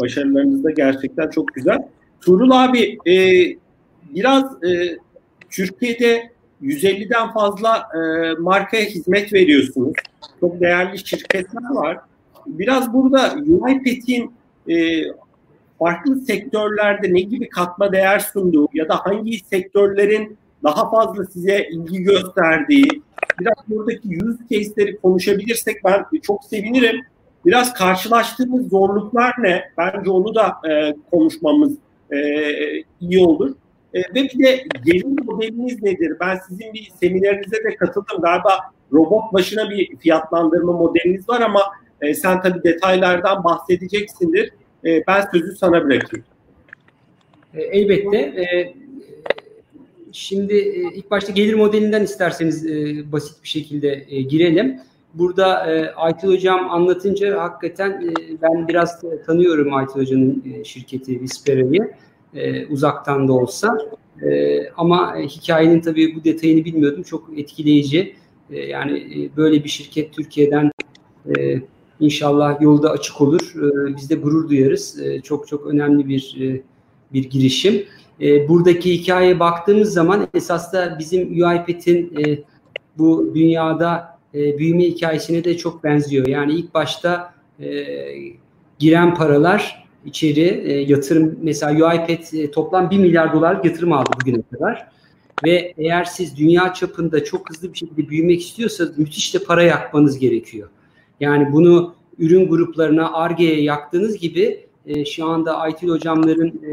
[0.00, 1.78] başarılarınız da gerçekten çok güzel.
[2.20, 3.16] Tuğrul abi e,
[4.14, 4.98] biraz e,
[5.50, 6.30] Türkiye'de
[6.62, 7.98] 150'den fazla e,
[8.40, 9.92] markaya hizmet veriyorsunuz.
[10.40, 11.98] Çok değerli şirketler var.
[12.46, 14.32] Biraz burada UiPath'in
[14.68, 15.04] e,
[15.78, 22.02] farklı sektörlerde ne gibi katma değer sunduğu ya da hangi sektörlerin daha fazla size ilgi
[22.02, 23.02] gösterdiği
[23.40, 27.00] biraz buradaki use case'leri konuşabilirsek ben çok sevinirim.
[27.46, 29.64] Biraz karşılaştığımız zorluklar ne?
[29.78, 31.72] Bence onu da e, konuşmamız
[32.12, 32.18] e,
[33.00, 33.54] iyi olur.
[33.94, 36.16] E, ve bir de gelir modeliniz nedir?
[36.20, 38.20] Ben sizin bir seminerinize de katıldım.
[38.22, 38.60] Galiba
[38.92, 41.60] robot başına bir fiyatlandırma modeliniz var ama
[42.00, 44.50] e, sen tabii detaylardan bahsedeceksindir.
[44.84, 46.24] E, ben sözü sana bırakayım.
[47.54, 48.16] E, elbette.
[48.18, 48.74] E,
[50.16, 54.80] Şimdi e, ilk başta gelir modelinden isterseniz e, basit bir şekilde e, girelim.
[55.14, 61.90] Burada e, Aytil Hocam anlatınca hakikaten e, ben biraz tanıyorum Aytil Hoca'nın e, şirketi Vispera'yı
[62.34, 63.78] e, uzaktan da olsa.
[64.22, 67.02] E, ama e, hikayenin tabii bu detayını bilmiyordum.
[67.02, 68.16] Çok etkileyici.
[68.50, 70.70] E, yani e, böyle bir şirket Türkiye'den
[71.36, 71.62] e,
[72.00, 73.54] inşallah yolda açık olur.
[73.56, 75.00] E, biz de gurur duyarız.
[75.00, 76.62] E, çok çok önemli bir e,
[77.12, 77.84] bir girişim
[78.48, 82.12] buradaki hikayeye baktığımız zaman esas da bizim UiPath'in
[82.98, 86.26] bu dünyada büyüme hikayesine de çok benziyor.
[86.26, 87.34] Yani ilk başta
[88.78, 94.88] giren paralar içeri yatırım mesela UiPath toplam 1 milyar dolar yatırım aldı bugüne kadar.
[95.44, 100.18] Ve eğer siz dünya çapında çok hızlı bir şekilde büyümek istiyorsanız müthiş de para yakmanız
[100.18, 100.68] gerekiyor.
[101.20, 106.72] Yani bunu ürün gruplarına, ARGE'ye yaktığınız gibi e, şu anda Aytil hocamların e,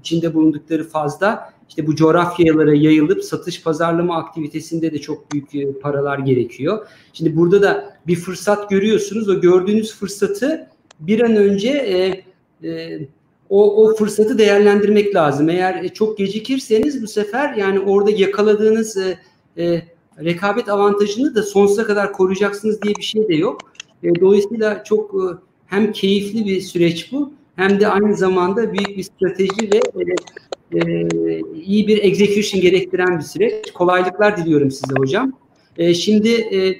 [0.00, 6.18] içinde bulundukları fazla işte bu coğrafyalara yayılıp satış pazarlama aktivitesinde de çok büyük e, paralar
[6.18, 6.86] gerekiyor.
[7.12, 9.28] Şimdi burada da bir fırsat görüyorsunuz.
[9.28, 10.68] O gördüğünüz fırsatı
[11.00, 12.24] bir an önce e,
[12.68, 13.00] e,
[13.48, 15.48] o, o fırsatı değerlendirmek lazım.
[15.48, 19.18] Eğer e, çok gecikirseniz bu sefer yani orada yakaladığınız e,
[19.58, 19.82] e,
[20.24, 23.60] rekabet avantajını da sonsuza kadar koruyacaksınız diye bir şey de yok.
[24.02, 25.24] E, dolayısıyla çok e,
[25.66, 31.08] hem keyifli bir süreç bu hem de aynı zamanda büyük bir strateji ve e, e,
[31.54, 33.72] iyi bir execution gerektiren bir süreç.
[33.72, 35.32] Kolaylıklar diliyorum size hocam.
[35.76, 36.76] E, şimdi e,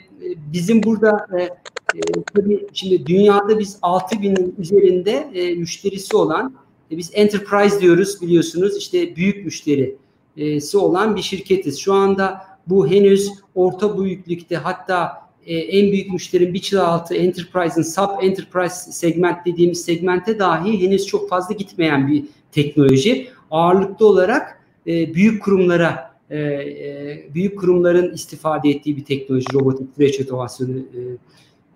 [0.53, 1.49] bizim burada e,
[1.95, 6.55] e, tabii şimdi dünyada biz 6000'in üzerinde e, müşterisi olan
[6.91, 11.79] e, biz enterprise diyoruz biliyorsunuz işte büyük müşterisi olan bir şirketiz.
[11.79, 17.83] Şu anda bu henüz orta büyüklükte hatta e, en büyük müşterim bir çıra altı enterprise'ın
[17.83, 23.29] sub enterprise segment dediğimiz segmente dahi henüz çok fazla gitmeyen bir teknoloji.
[23.51, 30.21] Ağırlıklı olarak e, büyük kurumlara e, e, büyük kurumların istifade ettiği bir teknoloji robotik süreç
[30.21, 31.01] otomasyonu e,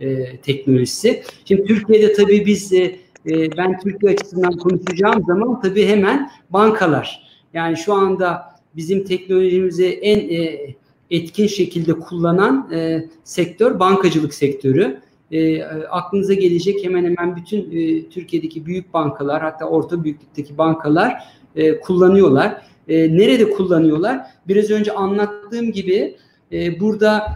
[0.01, 1.23] e, teknolojisi.
[1.45, 7.29] Şimdi Türkiye'de tabii biz e, e, ben Türkiye açısından konuşacağım zaman tabii hemen bankalar.
[7.55, 8.43] Yani şu anda
[8.77, 10.75] bizim teknolojimizi en e,
[11.11, 15.01] etkin şekilde kullanan e, sektör bankacılık sektörü.
[15.33, 21.25] E, aklınıza gelecek hemen hemen bütün e, Türkiye'deki büyük bankalar hatta orta büyüklükteki bankalar
[21.57, 22.63] e, kullanıyorlar.
[22.89, 24.27] E, nerede kullanıyorlar?
[24.49, 26.17] Biraz önce anlattığım gibi
[26.53, 27.33] e, burada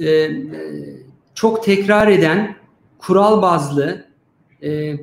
[0.00, 0.30] e,
[1.36, 2.56] çok tekrar eden
[2.98, 4.04] kural bazlı
[4.62, 4.94] e,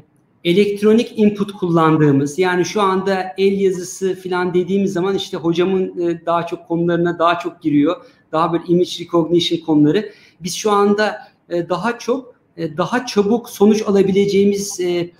[0.43, 6.45] elektronik input kullandığımız yani şu anda el yazısı falan dediğimiz zaman işte hocamın e, daha
[6.47, 7.95] çok konularına daha çok giriyor.
[8.31, 10.09] Daha böyle image recognition konuları.
[10.39, 11.17] Biz şu anda
[11.49, 15.11] e, daha çok e, daha çabuk sonuç alabileceğimiz e,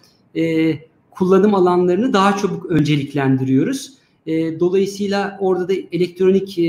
[0.41, 0.75] e,
[1.11, 3.93] kullanım alanlarını daha çabuk önceliklendiriyoruz.
[4.25, 6.63] E, dolayısıyla orada da elektronik e,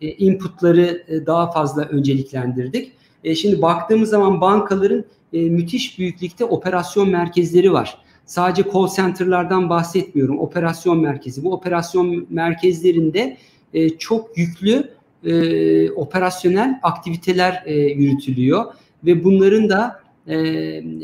[0.00, 2.92] e, inputları e, daha fazla önceliklendirdik.
[3.24, 7.98] E, şimdi baktığımız zaman bankaların e, müthiş büyüklükte operasyon merkezleri var.
[8.26, 10.38] Sadece call center'lardan bahsetmiyorum.
[10.38, 11.44] Operasyon merkezi.
[11.44, 13.36] Bu operasyon merkezlerinde
[13.74, 14.90] e, çok yüklü
[15.24, 18.64] e, operasyonel aktiviteler e, yürütülüyor
[19.04, 20.36] ve bunların da e,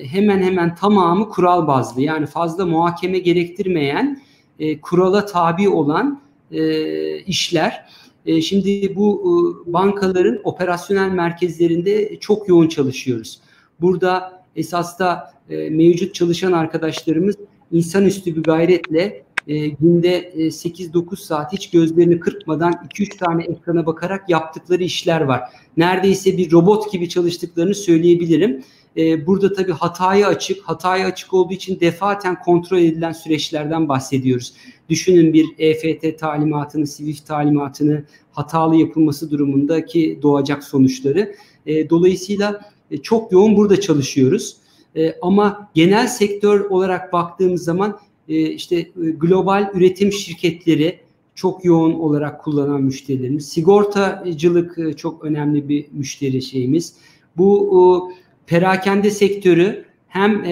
[0.02, 2.02] hemen hemen tamamı kural bazlı.
[2.02, 4.22] Yani fazla muhakeme gerektirmeyen,
[4.59, 6.20] e, kurala tabi olan
[6.52, 7.87] e, işler.
[8.26, 13.40] E, şimdi bu e, bankaların operasyonel merkezlerinde çok yoğun çalışıyoruz.
[13.80, 17.36] Burada esas da e, mevcut çalışan arkadaşlarımız
[17.72, 24.30] insanüstü bir gayretle e, günde e, 8-9 saat hiç gözlerini kırpmadan 2-3 tane ekrana bakarak
[24.30, 25.40] yaptıkları işler var.
[25.76, 28.64] Neredeyse bir robot gibi çalıştıklarını söyleyebilirim.
[28.96, 34.52] E, burada tabii hataya açık, hataya açık olduğu için defaten kontrol edilen süreçlerden bahsediyoruz.
[34.88, 41.35] Düşünün bir EFT talimatını, Swift talimatını hatalı yapılması durumundaki doğacak sonuçları.
[41.66, 44.56] E, dolayısıyla e, çok yoğun burada çalışıyoruz.
[44.96, 50.98] E, ama genel sektör olarak baktığımız zaman işte global üretim şirketleri
[51.34, 53.48] çok yoğun olarak kullanan müşterilerimiz.
[53.48, 56.94] Sigortacılık çok önemli bir müşteri şeyimiz.
[57.36, 58.12] Bu
[58.46, 60.44] perakende sektörü hem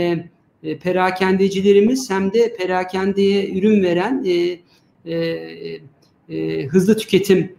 [0.83, 4.25] perakendecilerimiz hem de perakendeye ürün veren
[6.69, 7.53] hızlı tüketim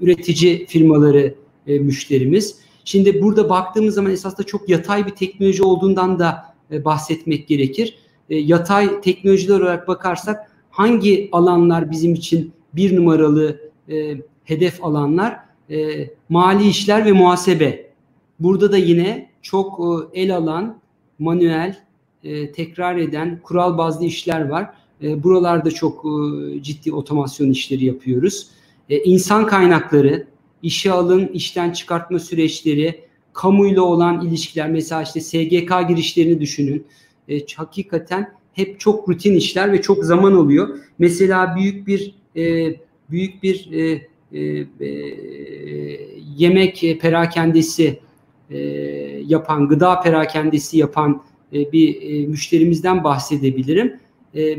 [0.00, 1.34] üretici firmaları
[1.66, 2.58] müşterimiz.
[2.84, 7.98] Şimdi burada baktığımız zaman esasında çok yatay bir teknoloji olduğundan da e, bahsetmek gerekir.
[8.30, 15.38] E, yatay teknolojiler olarak bakarsak hangi alanlar bizim için bir numaralı e, hedef alanlar?
[15.70, 17.90] E, mali işler ve muhasebe.
[18.40, 20.78] Burada da yine çok e, el alan,
[21.18, 21.76] manuel,
[22.24, 24.70] e, tekrar eden, kural bazlı işler var.
[25.02, 28.48] E, buralarda çok e, ciddi otomasyon işleri yapıyoruz.
[28.90, 30.26] E, insan kaynakları,
[30.62, 36.86] işe alın, işten çıkartma süreçleri, kamuyla olan ilişkiler, mesela işte SGK girişlerini düşünün.
[37.28, 40.78] E, hakikaten hep çok rutin işler ve çok zaman oluyor.
[40.98, 42.74] Mesela büyük bir e,
[43.10, 44.40] büyük bir e, e,
[44.80, 44.88] e,
[46.36, 48.00] yemek perakendesi
[48.50, 48.58] e,
[49.26, 54.00] yapan, gıda perakendesi yapan e, bir e, müşterimizden bahsedebilirim.
[54.36, 54.56] E,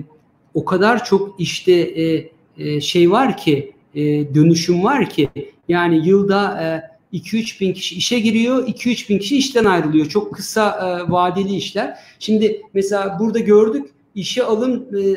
[0.53, 4.01] o kadar çok işte e, e, şey var ki, e,
[4.35, 5.29] dönüşüm var ki
[5.67, 10.05] yani yılda e, 2-3 bin kişi işe giriyor, 2-3 bin kişi işten ayrılıyor.
[10.05, 11.97] Çok kısa e, vadeli işler.
[12.19, 15.15] Şimdi mesela burada gördük işe alım e, e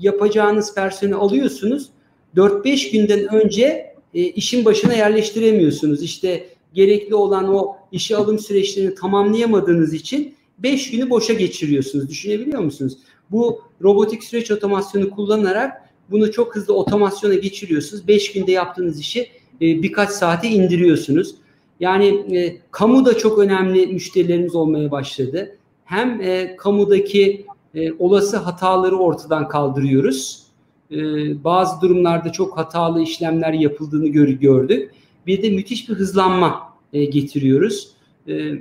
[0.00, 1.88] yapacağınız personeli alıyorsunuz.
[2.36, 6.02] 4-5 günden önce e, işin başına yerleştiremiyorsunuz.
[6.02, 12.08] İşte gerekli olan o işe alım süreçlerini tamamlayamadığınız için 5 günü boşa geçiriyorsunuz.
[12.08, 12.98] Düşünebiliyor musunuz?
[13.30, 15.72] Bu robotik süreç otomasyonu kullanarak
[16.10, 18.08] bunu çok hızlı otomasyona geçiriyorsunuz.
[18.08, 19.28] 5 günde yaptığınız işi
[19.60, 21.34] e, birkaç saate indiriyorsunuz.
[21.80, 25.56] Yani e, kamu da çok önemli müşterilerimiz olmaya başladı.
[25.84, 30.44] Hem e, kamudaki e, olası hataları ortadan kaldırıyoruz.
[30.90, 30.96] E,
[31.44, 34.90] bazı durumlarda çok hatalı işlemler yapıldığını gör, gördük.
[35.26, 36.60] Bir de müthiş bir hızlanma
[36.92, 37.90] e, getiriyoruz.
[38.28, 38.52] E,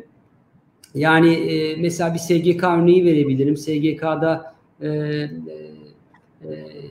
[0.95, 3.57] yani e, mesela bir SGK örneği verebilirim.
[3.57, 5.29] SGK'da e, e,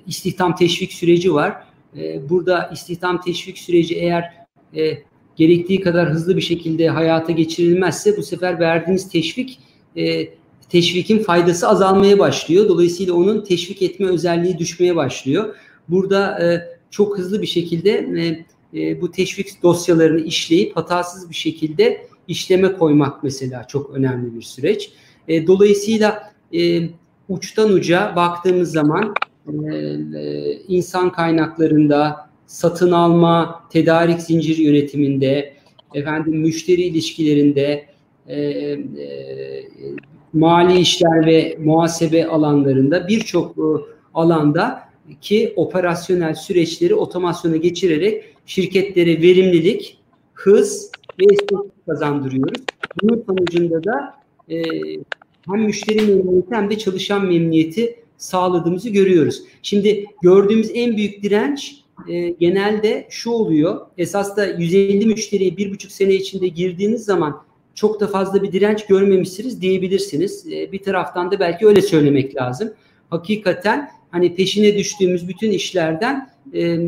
[0.07, 4.25] istihdam teşvik süreci var e, burada istihdam teşvik süreci eğer
[4.77, 4.99] e,
[5.37, 9.59] gerektiği kadar hızlı bir şekilde hayata geçirilmezse bu sefer verdiğiniz teşvik
[9.97, 10.29] e,
[10.69, 12.69] teşvikin faydası azalmaya başlıyor.
[12.69, 15.57] Dolayısıyla onun teşvik etme özelliği düşmeye başlıyor.
[15.89, 22.07] Burada e, çok hızlı bir şekilde e, e, bu teşvik dosyalarını işleyip hatasız bir şekilde
[22.29, 24.93] işleme koymak mesela çok önemli bir süreç.
[25.29, 26.89] E, dolayısıyla e,
[27.29, 29.15] uçtan uca baktığımız zaman
[30.69, 35.55] insan kaynaklarında, satın alma, tedarik zincir yönetiminde,
[35.95, 37.87] efendim müşteri ilişkilerinde,
[38.29, 38.79] e, e,
[40.33, 43.63] mali işler ve muhasebe alanlarında birçok e,
[44.15, 44.81] alanda
[45.21, 49.99] ki operasyonel süreçleri otomasyona geçirerek şirketlere verimlilik,
[50.35, 50.91] hız
[51.21, 52.63] ve esneklik kazandırıyoruz.
[53.03, 54.15] Bunun sonucunda da
[54.51, 54.63] e,
[55.47, 59.43] hem müşteri memnuniyeti hem de çalışan memnuniyeti sağladığımızı görüyoruz.
[59.63, 63.87] Şimdi gördüğümüz en büyük direnç e, genelde şu oluyor.
[63.99, 67.43] Esas da 150 müşteriye bir buçuk sene içinde girdiğiniz zaman
[67.75, 70.47] çok da fazla bir direnç görmemişsiniz diyebilirsiniz.
[70.53, 72.73] E, bir taraftan da belki öyle söylemek lazım.
[73.11, 76.79] Hakikaten hani peşine düştüğümüz bütün işlerden e,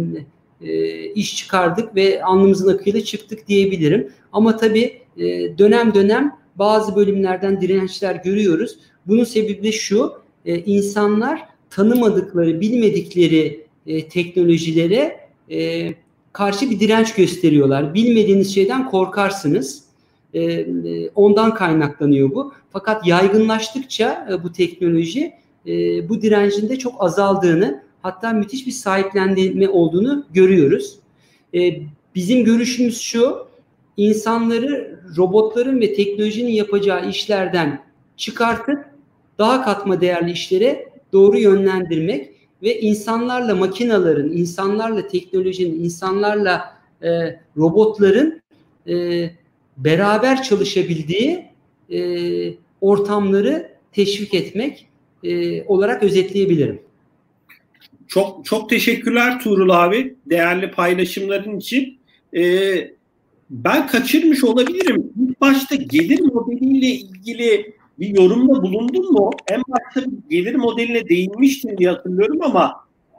[0.62, 4.12] e, iş çıkardık ve alnımızın akıyla çıktık diyebilirim.
[4.32, 8.78] Ama tabii e, dönem dönem bazı bölümlerden dirençler görüyoruz.
[9.07, 15.21] Bunun sebebi de şu, e, insanlar tanımadıkları, bilmedikleri e, teknolojilere
[15.51, 15.89] e,
[16.33, 17.95] karşı bir direnç gösteriyorlar.
[17.95, 19.85] Bilmediğiniz şeyden korkarsınız.
[20.35, 22.53] E, e, ondan kaynaklanıyor bu.
[22.71, 25.33] Fakat yaygınlaştıkça e, bu teknoloji
[25.67, 30.99] e, bu direncin de çok azaldığını hatta müthiş bir sahiplenme olduğunu görüyoruz.
[31.55, 31.83] E,
[32.15, 33.47] bizim görüşümüz şu,
[33.97, 37.83] insanları robotların ve teknolojinin yapacağı işlerden
[38.17, 38.94] çıkartıp
[39.39, 42.30] daha katma değerli işlere doğru yönlendirmek
[42.62, 47.09] ve insanlarla makinaların, insanlarla teknolojinin, insanlarla e,
[47.57, 48.43] robotların
[48.89, 49.30] e,
[49.76, 51.45] beraber çalışabildiği
[51.91, 52.01] e,
[52.80, 54.89] ortamları teşvik etmek
[55.22, 56.82] e, olarak özetleyebilirim.
[58.09, 61.99] Çok çok teşekkürler Tuğrul abi değerli paylaşımların için.
[62.37, 62.91] Ee,
[63.51, 65.12] ben kaçırmış olabilirim.
[65.22, 69.31] İlk başta gelir modeliyle ilgili bir yorumda bulundun mu?
[69.49, 72.75] En başta gelir modeline değinmiştin diye hatırlıyorum ama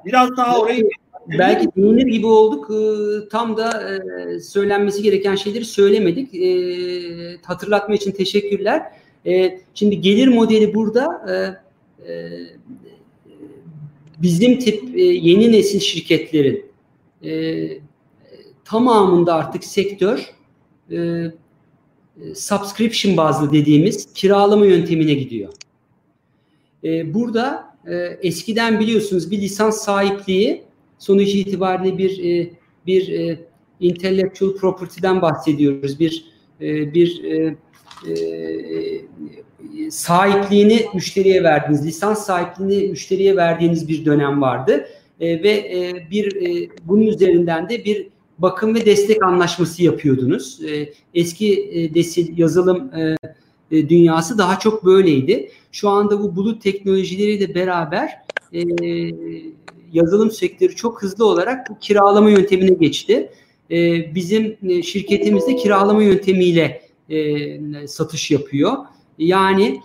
[0.05, 0.89] biraz daha orayı
[1.27, 2.71] belki değinir gibi olduk.
[2.71, 6.35] Ee, tam da e, söylenmesi gereken şeyleri söylemedik.
[6.35, 8.81] Ee, hatırlatma için teşekkürler.
[9.25, 11.33] Ee, şimdi gelir modeli burada e,
[12.11, 12.29] e,
[14.21, 16.65] bizim tip yeni nesil şirketlerin
[18.65, 20.35] tamamında artık sektör
[22.35, 25.53] subscription bazlı dediğimiz kiralama yöntemine gidiyor.
[27.13, 27.75] burada
[28.21, 30.63] eskiden biliyorsunuz bir lisans sahipliği
[30.99, 32.49] sonuç itibariyle bir e,
[32.87, 33.39] bir e,
[33.79, 35.99] intellectual property'den bahsediyoruz.
[35.99, 36.25] Bir
[36.61, 37.55] e, bir e,
[38.07, 44.87] e, sahipliğini müşteriye verdiğiniz, lisans sahipliğini müşteriye verdiğiniz bir dönem vardı.
[45.19, 48.07] E, ve e, bir e, bunun üzerinden de bir
[48.39, 50.61] bakım ve destek anlaşması yapıyordunuz.
[50.63, 51.53] E, eski
[51.95, 52.03] e,
[52.35, 53.15] yazılım e,
[53.71, 55.51] e, dünyası daha çok böyleydi.
[55.71, 58.25] Şu anda bu bulut teknolojileriyle beraber
[59.93, 63.29] yazılım sektörü çok hızlı olarak bu kiralama yöntemine geçti.
[64.15, 66.81] Bizim e, şirketimizde kiralama yöntemiyle
[67.87, 68.73] satış yapıyor.
[69.17, 69.81] Yani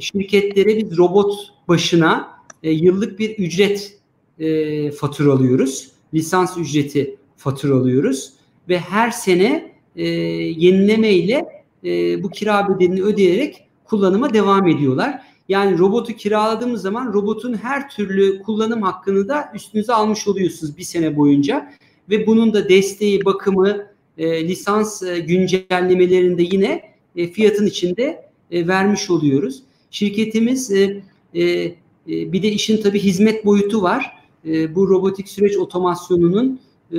[0.00, 1.34] şirketlere biz robot
[1.68, 2.28] başına
[2.62, 3.98] yıllık bir ücret
[4.38, 5.92] e, faturalıyoruz.
[6.14, 8.32] Lisans ücreti faturalıyoruz
[8.68, 11.44] ve her sene e, yenileme ile
[11.84, 15.22] e, bu kira bedelini ödeyerek kullanıma devam ediyorlar.
[15.48, 21.16] Yani robotu kiraladığımız zaman robotun her türlü kullanım hakkını da üstünüze almış oluyorsunuz bir sene
[21.16, 21.72] boyunca.
[22.10, 23.86] Ve bunun da desteği, bakımı,
[24.18, 26.82] e, lisans e, güncellemelerinde yine
[27.16, 29.62] e, fiyatın içinde e, vermiş oluyoruz.
[29.90, 31.02] Şirketimiz e,
[31.34, 31.74] e, e,
[32.06, 34.18] bir de işin tabii hizmet boyutu var.
[34.46, 36.60] E, bu robotik süreç otomasyonunun
[36.92, 36.96] e,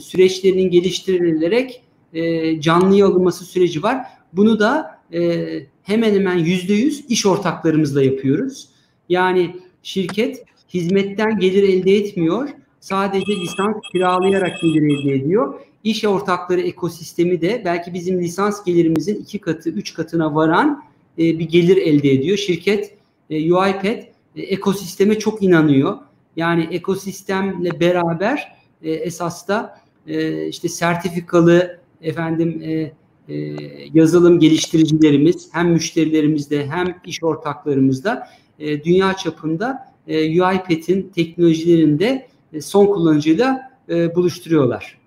[0.00, 1.82] süreçlerinin geliştirilerek
[2.12, 4.06] e, canlıya alınması süreci var.
[4.32, 5.46] Bunu da e,
[5.82, 8.68] hemen hemen yüzde yüz iş ortaklarımızla yapıyoruz.
[9.08, 10.44] Yani şirket
[10.74, 12.48] hizmetten gelir elde etmiyor.
[12.80, 15.60] Sadece lisans kiralayarak gelir elde ediyor.
[15.84, 20.84] İş ortakları ekosistemi de belki bizim lisans gelirimizin iki katı, üç katına varan
[21.18, 22.36] e, bir gelir elde ediyor.
[22.36, 22.96] Şirket
[23.30, 24.04] e, UiPath
[24.36, 25.98] e, ekosisteme çok inanıyor.
[26.36, 32.92] Yani ekosistemle beraber e, esas da e, işte sertifikalı efendim e,
[33.28, 33.56] e,
[33.94, 42.86] yazılım geliştiricilerimiz hem müşterilerimizde hem iş ortaklarımızda e, dünya çapında e, UiPath'in teknolojilerinde e, son
[42.86, 44.98] kullanıcıyla e, buluşturuyorlar.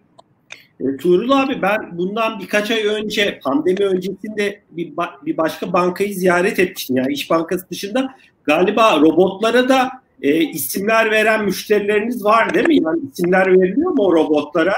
[0.80, 4.94] E, Tuğrul abi ben bundan birkaç ay önce pandemi öncesinde bir,
[5.26, 6.98] bir başka bankayı ziyaret etmiştim.
[6.98, 9.90] Yani İş Bankası dışında galiba robotlara da
[10.22, 12.76] e, isimler veren müşterileriniz var değil mi?
[12.84, 14.74] Yani isimler veriliyor mu o robotlara?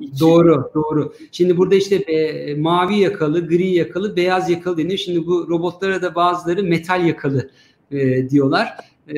[0.00, 0.20] İçin.
[0.20, 1.14] Doğru, doğru.
[1.32, 4.98] Şimdi burada işte e, mavi yakalı, gri yakalı, beyaz yakalı deniyor.
[4.98, 7.50] Şimdi bu robotlara da bazıları metal yakalı
[7.90, 8.68] e, diyorlar.
[9.08, 9.16] E,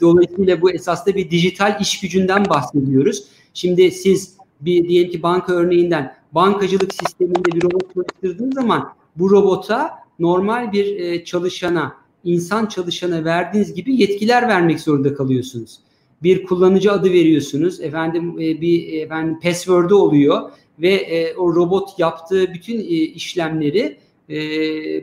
[0.00, 3.24] dolayısıyla bu esasında bir dijital iş gücünden bahsediyoruz.
[3.54, 9.90] Şimdi siz bir diyelim ki banka örneğinden bankacılık sisteminde bir robot çalıştırdığınız zaman bu robota
[10.18, 15.78] normal bir e, çalışana, insan çalışana verdiğiniz gibi yetkiler vermek zorunda kalıyorsunuz.
[16.22, 17.80] Bir kullanıcı adı veriyorsunuz.
[17.80, 23.96] Efendim e, bir efendim password'u oluyor ve e, o robot yaptığı bütün e, işlemleri
[24.30, 24.36] e,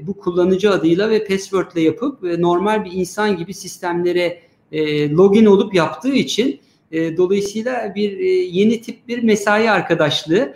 [0.07, 4.39] bu kullanıcı adıyla ve password'le yapıp normal bir insan gibi sistemlere
[5.11, 6.59] login olup yaptığı için
[6.93, 10.55] dolayısıyla bir yeni tip bir mesai arkadaşlığı.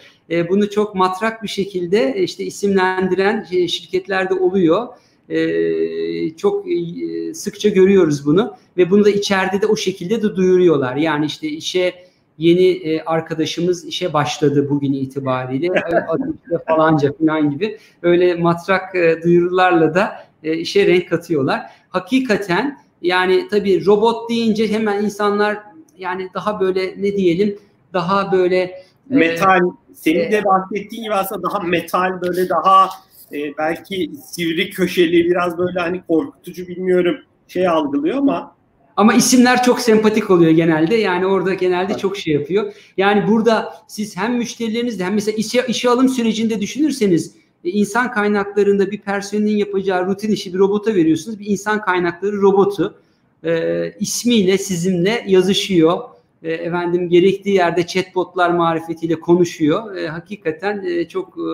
[0.50, 4.88] Bunu çok matrak bir şekilde işte isimlendiren şirketlerde oluyor.
[5.30, 10.96] E, çok e, sıkça görüyoruz bunu ve bunu da içeride de o şekilde de duyuruyorlar.
[10.96, 11.94] Yani işte işe
[12.38, 15.68] yeni e, arkadaşımız işe başladı bugün itibariyle
[16.68, 21.62] falanca falan gibi öyle matrak e, duyurularla da e, işe renk katıyorlar.
[21.90, 25.58] Hakikaten yani tabii robot deyince hemen insanlar
[25.98, 27.60] yani daha böyle ne diyelim
[27.94, 32.90] daha böyle e, metal e, senin de bahsettiğin gibi aslında daha metal böyle daha
[33.36, 37.18] e, belki sivri köşeli biraz böyle hani korkutucu bilmiyorum
[37.48, 38.56] şey algılıyor ama
[38.98, 40.96] ama isimler çok sempatik oluyor genelde.
[40.96, 42.00] Yani orada genelde evet.
[42.00, 42.74] çok şey yapıyor.
[42.98, 48.92] Yani burada siz hem müşterilerinizde hem mesela işe, işe alım sürecinde düşünürseniz e, insan kaynaklarında
[48.92, 51.40] bir personelin yapacağı rutin işi bir robota veriyorsunuz.
[51.40, 52.96] Bir insan kaynakları robotu
[53.44, 56.00] e, ismiyle sizinle yazışıyor.
[56.44, 59.96] E, efendim gerektiği yerde chatbotlar marifetiyle konuşuyor.
[59.96, 61.50] E, hakikaten e, çok e,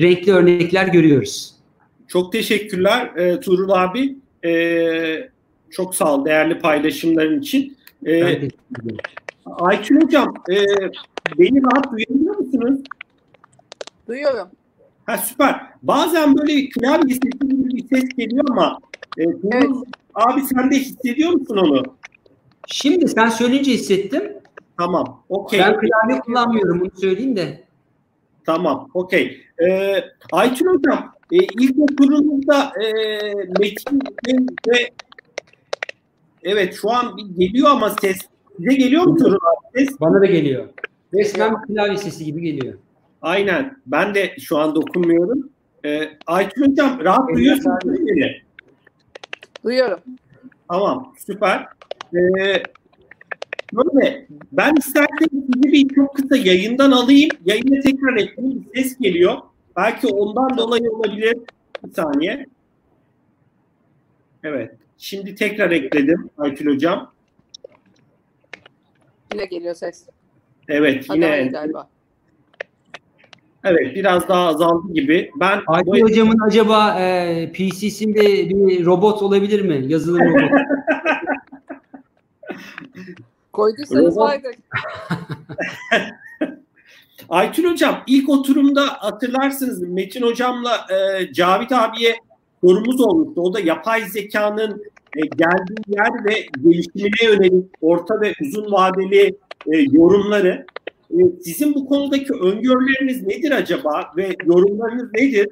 [0.00, 1.54] renkli örnekler görüyoruz.
[2.08, 4.16] Çok teşekkürler e, Tuğrul abi.
[4.44, 5.28] E,
[5.70, 7.76] çok sağ ol değerli paylaşımların için.
[8.06, 8.48] E,
[9.46, 10.54] Ayçin Hocam e,
[11.38, 12.80] beni rahat duyabiliyor musunuz?
[14.08, 14.48] Duyuyorum.
[15.06, 15.60] Ha süper.
[15.82, 18.78] Bazen böyle klavye sesi gibi bir ses geliyor ama
[19.18, 19.22] e,
[19.52, 19.70] evet.
[20.14, 21.82] Abi sen de hissediyor musun onu?
[22.66, 24.32] Şimdi sen söyleyince hissettim.
[24.78, 25.22] Tamam.
[25.28, 25.60] Okey.
[25.60, 27.63] Ben klavye kullanmıyorum bunu söyleyeyim de.
[28.46, 28.88] Tamam.
[28.94, 29.40] Okey.
[29.66, 32.88] Ee, Aytun Hocam e, ilk oturumda e,
[33.60, 34.00] Metin
[34.68, 34.90] ve
[36.42, 38.18] evet şu an geliyor ama ses
[38.56, 39.38] size geliyor mu Turun
[39.76, 40.00] ses?
[40.00, 40.68] Bana da geliyor.
[41.14, 42.74] Resmen klavye sesi gibi geliyor.
[43.22, 43.76] Aynen.
[43.86, 45.50] Ben de şu an dokunmuyorum.
[45.84, 48.42] Ee, Aytun Hocam rahat duyuyorsunuz beni.
[49.64, 50.00] Duyuyorum.
[50.68, 51.66] Tamam, süper.
[52.14, 52.62] Ee,
[53.76, 57.30] böyle, ben istersen sizi bir çok kısa yayından alayım.
[57.44, 58.66] Yayına tekrar ekleyeyim.
[58.74, 59.38] Bir ses geliyor.
[59.76, 61.36] Belki ondan dolayı olabilir.
[61.84, 62.46] Bir saniye.
[64.42, 64.74] Evet.
[64.98, 67.12] Şimdi tekrar ekledim Aykül Hocam.
[69.32, 70.06] Yine geliyor ses.
[70.68, 71.46] Evet yine.
[71.46, 71.88] Galiba.
[73.64, 75.30] Evet biraz daha azaldı gibi.
[75.40, 76.00] Ben Aykut bu...
[76.00, 79.84] hocamın acaba e, PC'sinde bir robot olabilir mi?
[79.86, 80.50] Yazılım robot.
[83.54, 84.54] Koyduysanız vardır.
[87.28, 92.16] Aytun Hocam ilk oturumda hatırlarsınız Metin Hocam'la e, Cavit abiye
[92.60, 93.40] sorumuz olmuştu.
[93.40, 94.82] O da yapay zekanın
[95.16, 99.36] e, geldiği yer ve gelişimine yönelik orta ve uzun vadeli
[99.66, 100.66] e, yorumları.
[101.10, 105.48] Ee, sizin bu konudaki öngörüleriniz nedir acaba ve yorumlarınız nedir?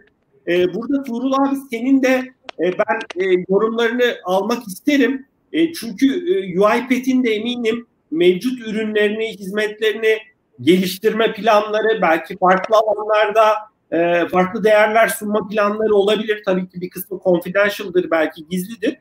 [0.49, 2.23] Ee, burada Tuğrul abi senin de
[2.61, 5.27] e, ben e, yorumlarını almak isterim.
[5.53, 6.07] E, çünkü
[6.59, 10.19] UiPath'in de eminim mevcut ürünlerini, hizmetlerini
[10.61, 13.45] geliştirme planları, belki farklı alanlarda
[14.31, 16.43] farklı değerler sunma planları olabilir.
[16.47, 18.99] Tabii ki bir kısmı confidential'dır, belki gizlidir.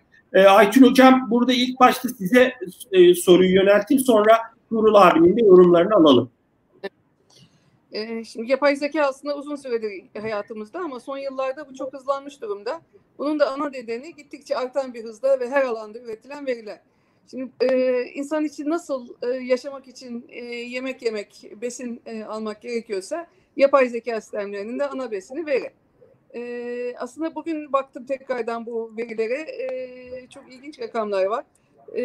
[0.47, 2.53] Aytun Hocam burada ilk başta size
[3.15, 4.37] soruyu yönelteyim sonra
[4.69, 6.31] Tuğrul abinin de yorumlarını alalım.
[7.91, 12.81] Ee, şimdi yapay zeka aslında uzun süredir hayatımızda ama son yıllarda bu çok hızlanmış durumda.
[13.17, 16.79] Bunun da ana nedeni gittikçe artan bir hızda ve her alanda üretilen veriler.
[17.31, 23.27] Şimdi e, insan için nasıl e, yaşamak için e, yemek yemek, besin e, almak gerekiyorsa
[23.55, 25.71] yapay zeka sistemlerinin de ana besini veri.
[26.35, 31.45] E, aslında bugün baktım tekrardan bu verilere e, çok ilginç rakamlar var.
[31.97, 32.01] E,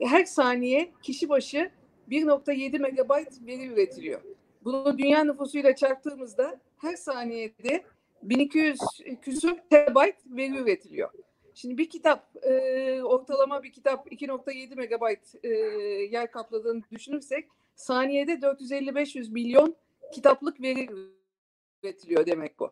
[0.00, 1.70] her saniye kişi başı
[2.10, 4.20] 1.7 megabayt veri üretiliyor.
[4.64, 7.84] Bunu dünya nüfusuyla çarptığımızda her saniyede
[8.22, 8.78] 1200
[9.22, 11.10] küsur terabayt veri üretiliyor.
[11.58, 15.48] Şimdi bir kitap e, ortalama bir kitap 2.7 megabayt e,
[16.10, 19.76] yer kapladığını düşünürsek saniyede 450-500 milyon
[20.12, 20.88] kitaplık veri
[21.82, 22.70] üretiliyor demek bu.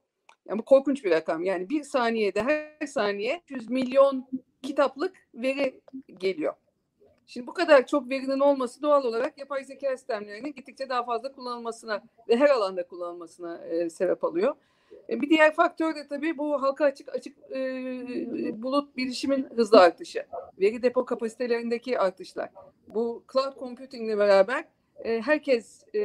[0.48, 1.44] Yani bu korkunç bir rakam.
[1.44, 4.28] Yani bir saniyede her saniye 100 milyon
[4.62, 5.80] kitaplık veri
[6.18, 6.54] geliyor.
[7.26, 12.02] Şimdi bu kadar çok verinin olması doğal olarak yapay zeka sistemlerinin gittikçe daha fazla kullanılmasına
[12.28, 14.56] ve her alanda kullanılmasına e, sebep alıyor.
[15.08, 20.26] E, bir diğer faktör de tabii bu halka açık açık e, bulut bilişimin hızlı artışı.
[20.60, 22.50] Veri depo kapasitelerindeki artışlar.
[22.88, 24.64] Bu cloud computing ile beraber
[25.04, 26.00] e, herkes e,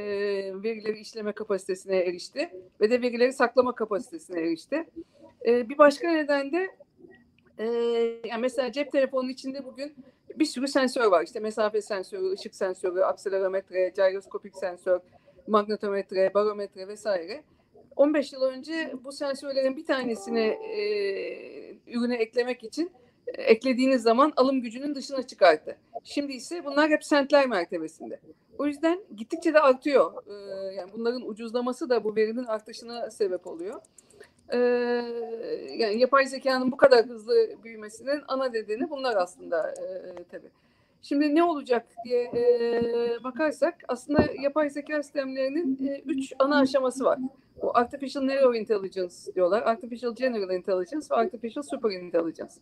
[0.63, 2.49] verileri işleme kapasitesine erişti
[2.81, 4.85] ve de verileri saklama kapasitesine erişti.
[5.45, 6.69] E, bir başka neden de
[7.57, 7.65] e,
[8.25, 9.95] yani mesela cep telefonunun içinde bugün
[10.35, 11.23] bir sürü sensör var.
[11.23, 14.99] İşte mesafe sensörü, ışık sensörü, akselerometre, gyroskopik sensör,
[15.47, 17.43] magnetometre, barometre vesaire.
[17.95, 20.81] 15 yıl önce bu sensörlerin bir tanesini e,
[21.87, 22.91] ürüne eklemek için
[23.27, 25.77] e, eklediğiniz zaman alım gücünün dışına çıkarttı.
[26.03, 28.19] Şimdi ise bunlar hep sentler mertebesinde.
[28.57, 30.13] O yüzden gittikçe de artıyor.
[30.27, 30.33] E,
[30.75, 33.81] yani bunların ucuzlaması da bu verinin artışına sebep oluyor.
[34.49, 34.57] E,
[35.77, 40.51] yani yapay zekanın bu kadar hızlı büyümesinin ana nedeni bunlar aslında e, tabii.
[41.01, 47.19] Şimdi ne olacak diye e, bakarsak aslında yapay zeka sistemlerinin e, üç ana aşaması var.
[47.61, 49.61] Bu Artificial Narrow Intelligence diyorlar.
[49.61, 52.53] Artificial General Intelligence ve Artificial Super Intelligence.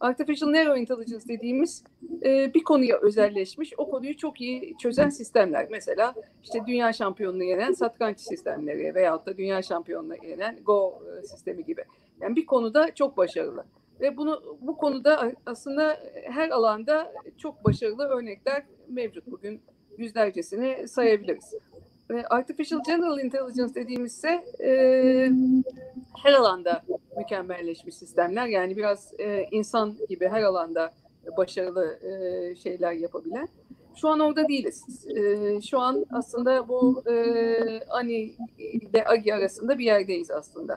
[0.00, 1.84] Artificial Narrow Intelligence dediğimiz
[2.24, 5.66] e, bir konuya özelleşmiş, o konuyu çok iyi çözen sistemler.
[5.70, 6.14] Mesela
[6.44, 11.84] işte dünya şampiyonunu yenen satranç sistemleri veyahut da dünya şampiyonunu yenen Go sistemi gibi.
[12.20, 13.64] Yani bir konuda çok başarılı.
[14.00, 19.26] Ve bunu bu konuda aslında her alanda çok başarılı örnekler mevcut.
[19.26, 19.62] Bugün
[19.98, 21.54] yüzlercesini sayabiliriz.
[22.10, 24.70] Ve Artificial General Intelligence dediğimizse e,
[26.22, 26.82] her alanda
[27.18, 28.46] mükemmelleşmiş sistemler.
[28.46, 30.94] Yani biraz e, insan gibi her alanda
[31.36, 33.48] başarılı e, şeyler yapabilen.
[34.00, 35.06] Şu an orada değiliz.
[35.16, 40.76] E, şu an aslında bu e, ANI ile AGI arasında bir yerdeyiz aslında.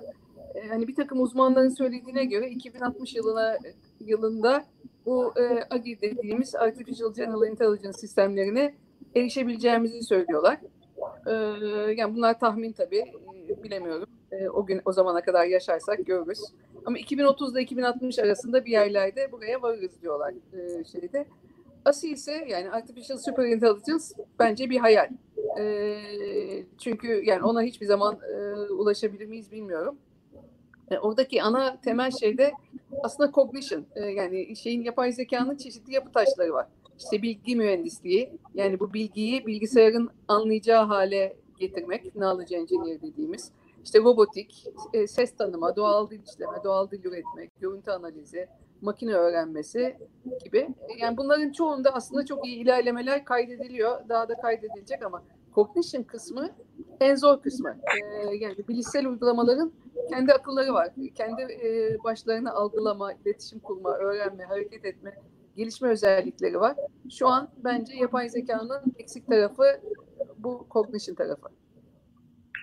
[0.55, 3.57] E, hani bir takım uzmanların söylediğine göre 2060 yılına
[3.99, 4.65] yılında
[5.05, 8.75] bu e, AGI dediğimiz Artificial General Intelligence sistemlerine
[9.15, 10.57] erişebileceğimizi söylüyorlar.
[11.27, 11.31] E,
[11.97, 13.03] yani bunlar tahmin tabii
[13.49, 14.09] e, bilemiyorum.
[14.31, 16.39] E, o gün o zamana kadar yaşarsak görürüz.
[16.85, 21.25] Ama 2030 ile 2060 arasında bir yerlerde buraya varırız diyorlar e, şeyde.
[21.85, 24.05] Asıl ise yani Artificial Super Intelligence
[24.39, 25.09] bence bir hayal.
[25.59, 25.97] E,
[26.77, 29.97] çünkü yani ona hiçbir zaman e, ulaşabilir miyiz bilmiyorum.
[30.91, 32.51] E, oradaki ana temel şey de
[33.03, 33.85] aslında cognition.
[33.95, 36.67] E, yani şeyin yapay zekanın çeşitli yapı taşları var.
[36.99, 38.31] İşte bilgi mühendisliği.
[38.53, 42.13] Yani bu bilgiyi bilgisayarın anlayacağı hale getirmek.
[42.13, 43.51] Knowledge engineer dediğimiz.
[43.83, 48.47] İşte robotik, e, ses tanıma, doğal dil işleme, doğal dil üretmek, görüntü analizi,
[48.81, 49.97] makine öğrenmesi
[50.43, 50.69] gibi.
[50.97, 54.09] Yani bunların çoğunda aslında çok iyi ilerlemeler kaydediliyor.
[54.09, 55.23] Daha da kaydedilecek ama
[55.55, 56.49] cognition kısmı
[57.01, 57.77] en zor kısmı.
[58.29, 59.71] Ee, yani bilişsel uygulamaların
[60.09, 60.89] kendi akılları var.
[61.15, 65.13] Kendi e, başlarına algılama, iletişim kurma, öğrenme, hareket etme,
[65.57, 66.75] gelişme özellikleri var.
[67.11, 69.63] Şu an bence yapay zekanın eksik tarafı
[70.37, 71.47] bu cognition tarafı.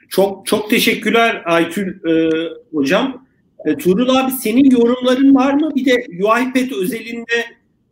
[0.08, 2.30] Çok çok teşekkürler Aytül e,
[2.72, 3.28] hocam.
[3.64, 5.70] E, Tuğrul abi senin yorumların var mı?
[5.74, 7.44] Bir de UiPath özelinde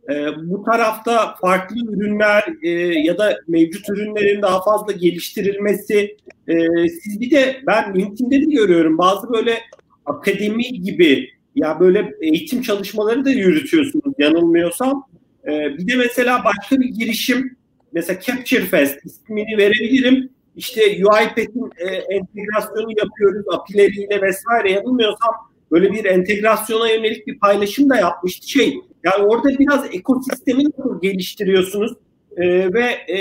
[0.09, 6.17] e, bu tarafta farklı ürünler e, ya da mevcut ürünlerin daha fazla geliştirilmesi.
[6.47, 9.61] E, siz bir de ben LinkedIn'de de görüyorum bazı böyle
[10.05, 15.07] akademi gibi ya böyle eğitim çalışmaları da yürütüyorsunuz yanılmıyorsam.
[15.47, 17.57] E, bir de mesela başka bir girişim
[17.93, 25.33] mesela Capture Fest ismini verebilirim işte UiPath'in e, entegrasyonu yapıyoruz API'leriyle vesaire yanılmıyorsam
[25.71, 28.79] böyle bir entegrasyona yönelik bir paylaşım da yapmıştı şey.
[29.03, 31.93] Yani orada biraz ekosistemi nasıl geliştiriyorsunuz
[32.37, 33.17] e, ve e,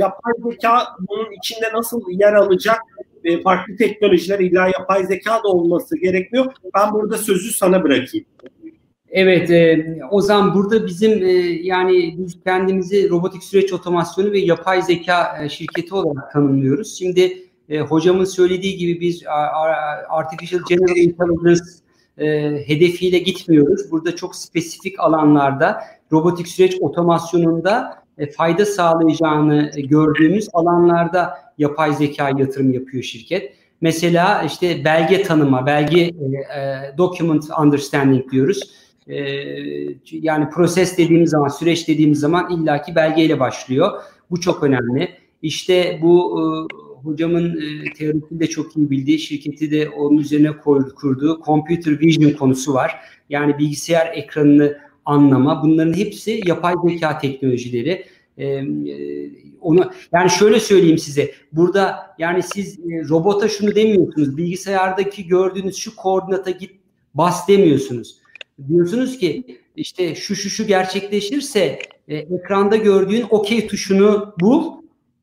[0.00, 2.80] yapay zeka bunun içinde nasıl yer alacak
[3.24, 6.52] e, farklı teknolojiler illa yapay zeka da olması gerekmiyor.
[6.74, 8.26] Ben burada sözü sana bırakayım.
[9.08, 15.38] Evet, e, Ozan burada bizim e, yani biz kendimizi robotik süreç otomasyonu ve yapay zeka
[15.44, 16.98] e, şirketi olarak tanımlıyoruz.
[16.98, 19.22] Şimdi e, hocamın söylediği gibi biz
[20.08, 21.64] Artificial General Intelligence
[22.18, 22.26] e,
[22.68, 23.90] hedefiyle gitmiyoruz.
[23.90, 25.80] Burada çok spesifik alanlarda
[26.12, 33.52] robotik süreç otomasyonunda e, fayda sağlayacağını gördüğümüz alanlarda yapay zeka yatırım yapıyor şirket.
[33.80, 36.08] Mesela işte belge tanıma, belge e,
[36.60, 38.62] e document understanding diyoruz
[39.08, 39.18] e,
[40.12, 44.02] yani proses dediğimiz zaman, süreç dediğimiz zaman illaki belgeyle başlıyor.
[44.30, 45.08] Bu çok önemli.
[45.42, 46.44] İşte bu e,
[47.06, 50.56] hocamın e, teorisini de çok iyi bildiği, şirketi de onun üzerine
[50.96, 52.96] kurduğu computer vision konusu var.
[53.28, 55.62] Yani bilgisayar ekranını anlama.
[55.62, 58.06] Bunların hepsi yapay zeka teknolojileri.
[58.38, 58.62] E,
[59.60, 61.30] onu yani şöyle söyleyeyim size.
[61.52, 64.36] Burada yani siz e, robota şunu demiyorsunuz.
[64.36, 66.70] Bilgisayardaki gördüğünüz şu koordinata git
[67.14, 68.16] bas demiyorsunuz.
[68.68, 71.78] Diyorsunuz ki işte şu şu şu gerçekleşirse
[72.08, 74.72] e, ekranda gördüğün OK tuşunu bul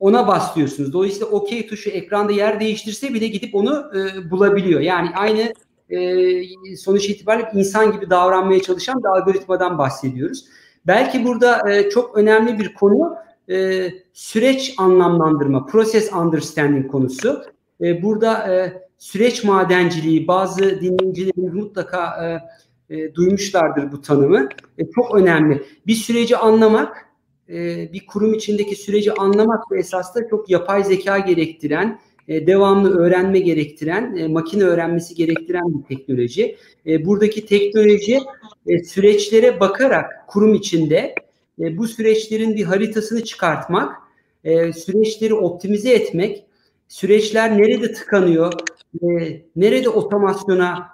[0.04, 0.94] ona bas diyorsunuz.
[0.94, 4.82] Dolayısıyla OK tuşu ekranda yer değiştirse bile gidip onu e, bulabiliyor.
[4.82, 5.54] Yani aynı
[5.90, 10.46] e, sonuç itibariyle insan gibi davranmaya çalışan bir algoritmadan bahsediyoruz.
[10.88, 13.16] Belki burada e, çok önemli bir konu
[13.50, 17.44] e, süreç anlamlandırma, process understanding konusu.
[17.82, 22.26] E, burada e, süreç madenciliği bazı dinleyicilerimiz mutlaka
[22.90, 24.50] e, e, duymuşlardır bu tanımı.
[24.78, 25.64] E, çok önemli.
[25.88, 27.13] Bir süreci anlamak,
[27.54, 33.40] e, bir kurum içindeki süreci anlamak ve esasında çok yapay zeka gerektiren, e, devamlı öğrenme
[33.40, 36.56] gerektiren, e, makine öğrenmesi gerektiren bir teknoloji.
[36.86, 38.20] Buradaki teknoloji
[38.86, 41.16] süreçlere bakarak kurum içinde
[41.58, 43.96] bu süreçlerin bir haritasını çıkartmak,
[44.76, 46.46] süreçleri optimize etmek,
[46.88, 48.54] süreçler nerede tıkanıyor,
[49.56, 50.90] nerede otomasyona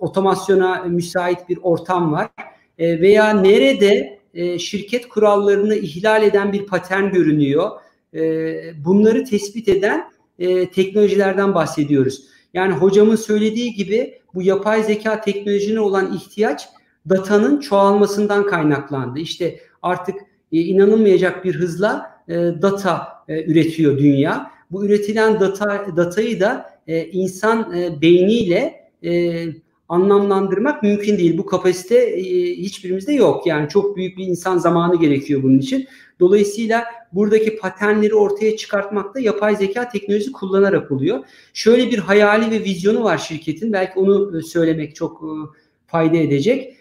[0.00, 2.30] otomasyona müsait bir ortam var
[2.78, 7.70] veya nerede e, şirket kurallarını ihlal eden bir patern görünüyor.
[8.14, 12.24] E, bunları tespit eden e, teknolojilerden bahsediyoruz.
[12.54, 16.68] Yani hocamın söylediği gibi bu yapay zeka teknolojine olan ihtiyaç
[17.08, 19.18] datanın çoğalmasından kaynaklandı.
[19.18, 20.14] İşte artık
[20.50, 22.22] inanılmayacak bir hızla
[22.62, 24.50] data üretiyor dünya.
[24.70, 26.70] Bu üretilen data datayı da
[27.12, 27.72] insan
[28.02, 28.90] beyniyle
[29.92, 31.38] anlamlandırmak mümkün değil.
[31.38, 32.22] Bu kapasite e,
[32.56, 33.46] hiçbirimizde yok.
[33.46, 35.86] Yani çok büyük bir insan zamanı gerekiyor bunun için.
[36.20, 41.24] Dolayısıyla buradaki paternleri ortaya çıkartmak da yapay zeka teknolojisi kullanarak oluyor.
[41.54, 43.72] Şöyle bir hayali ve vizyonu var şirketin.
[43.72, 45.30] Belki onu e, söylemek çok e,
[45.86, 46.76] fayda edecek.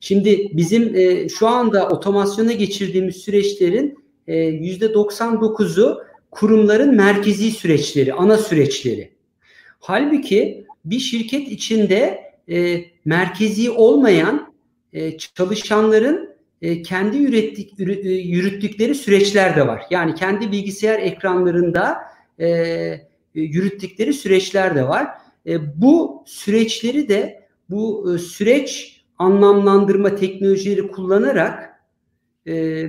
[0.00, 0.96] Şimdi bizim
[1.28, 9.10] şu anda otomasyona geçirdiğimiz süreçlerin e, %99'u kurumların merkezi süreçleri, ana süreçleri.
[9.80, 14.52] Halbuki bir şirket içinde e, merkezi olmayan
[14.92, 16.30] e, çalışanların
[16.62, 19.82] e, kendi ürettik, e, yürüttükleri süreçler de var.
[19.90, 21.96] Yani kendi bilgisayar ekranlarında
[22.40, 25.06] e, yürüttükleri süreçler de var.
[25.46, 31.70] E, bu süreçleri de bu e, süreç anlamlandırma teknolojileri kullanarak
[32.46, 32.86] e,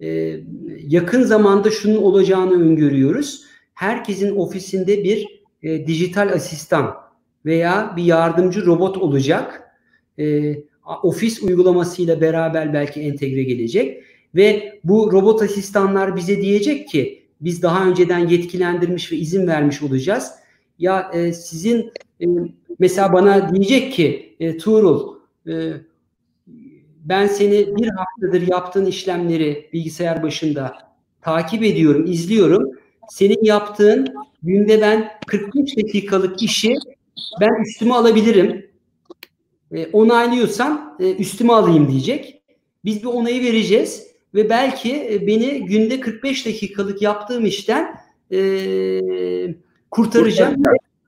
[0.00, 0.40] e,
[0.78, 3.44] yakın zamanda şunun olacağını öngörüyoruz.
[3.74, 6.94] Herkesin ofisinde bir e, dijital asistan
[7.46, 9.62] veya bir yardımcı robot olacak.
[10.18, 10.54] E,
[11.02, 17.86] ofis uygulamasıyla beraber belki entegre gelecek ve bu robot asistanlar bize diyecek ki biz daha
[17.86, 20.30] önceden yetkilendirmiş ve izin vermiş olacağız.
[20.78, 22.26] Ya e, sizin e,
[22.78, 25.14] mesela bana diyecek ki e, Tuğrul
[25.46, 25.72] e,
[27.04, 30.72] ben seni bir haftadır yaptığın işlemleri bilgisayar başında
[31.22, 32.70] takip ediyorum, izliyorum.
[33.08, 36.76] Senin yaptığın günde ben 45 dakikalık işi
[37.40, 38.70] ben üstüme alabilirim.
[39.72, 42.42] E, onaylıyorsan e, üstüme alayım diyecek.
[42.84, 47.94] Biz bir onayı vereceğiz ve belki e, beni günde 45 dakikalık yaptığım işten
[48.32, 48.40] e,
[49.90, 50.62] kurtaracağım.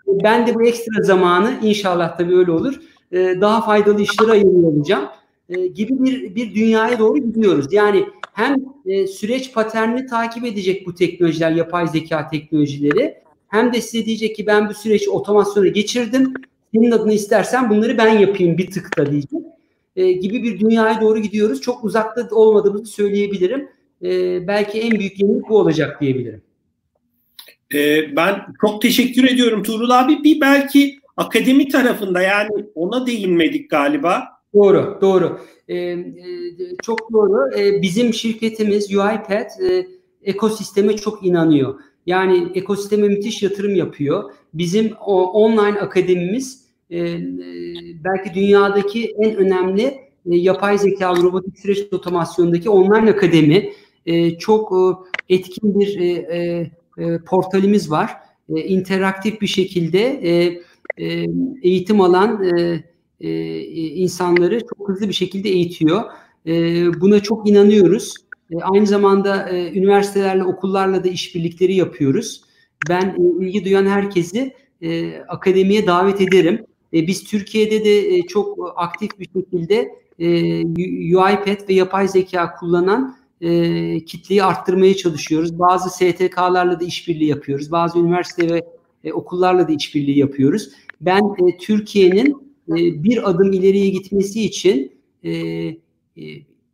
[0.07, 2.81] Ben de bu ekstra zamanı inşallah tabii öyle olur.
[3.13, 5.09] E, daha faydalı işlere ayırıyor olacağım.
[5.49, 7.73] E, gibi bir bir dünyaya doğru gidiyoruz.
[7.73, 8.57] Yani hem
[8.87, 13.23] e, süreç paternini takip edecek bu teknolojiler, yapay zeka teknolojileri
[13.53, 16.35] hem de size diyecek ki ben bu süreci otomasyona geçirdim.
[16.75, 19.41] Senin adını istersen bunları ben yapayım bir tıkta diyecek.
[19.97, 21.61] E, gibi bir dünyaya doğru gidiyoruz.
[21.61, 23.69] Çok uzakta olmadığımızı söyleyebilirim.
[24.03, 26.43] E, belki en büyük yenilik bu olacak diyebilirim.
[27.75, 30.25] E, ben çok teşekkür ediyorum Tuğrul abi.
[30.25, 34.25] Bir belki akademi tarafında yani ona değinmedik galiba.
[34.55, 35.41] Doğru, doğru.
[35.69, 36.05] Ee, e,
[36.83, 37.59] çok doğru.
[37.59, 39.87] Ee, bizim şirketimiz UiPath e,
[40.23, 41.81] ekosisteme çok inanıyor.
[42.07, 44.33] Yani ekosisteme müthiş yatırım yapıyor.
[44.55, 47.19] Bizim o, online akademimiz e, e,
[48.05, 49.85] belki dünyadaki en önemli
[50.31, 53.73] e, yapay zeka robotik süreç otomasyondaki online akademi.
[54.07, 54.73] E, çok
[55.29, 58.11] e, etkin bir e, e, e portalimiz var.
[58.57, 60.63] E, interaktif bir şekilde e,
[60.99, 61.27] e,
[61.63, 62.83] eğitim alan e,
[63.21, 66.03] e, insanları çok hızlı bir şekilde eğitiyor.
[66.47, 66.53] E,
[67.01, 68.15] buna çok inanıyoruz.
[68.53, 72.43] E, aynı zamanda e, üniversitelerle, okullarla da işbirlikleri yapıyoruz.
[72.89, 74.53] Ben e, ilgi duyan herkesi
[75.29, 76.67] akademiye davet ederim.
[76.93, 79.89] Biz Türkiye'de de çok aktif bir şekilde
[80.19, 80.29] e,
[81.69, 83.17] ve yapay zeka kullanan
[84.07, 85.59] kitleyi arttırmaya çalışıyoruz.
[85.59, 87.73] Bazı STK'larla da işbirliği yapıyoruz.
[87.73, 88.63] Bazı üniversite
[89.05, 90.71] ve okullarla da işbirliği yapıyoruz.
[91.01, 91.21] Ben
[91.61, 92.55] Türkiye'nin
[93.05, 94.93] bir adım ileriye gitmesi için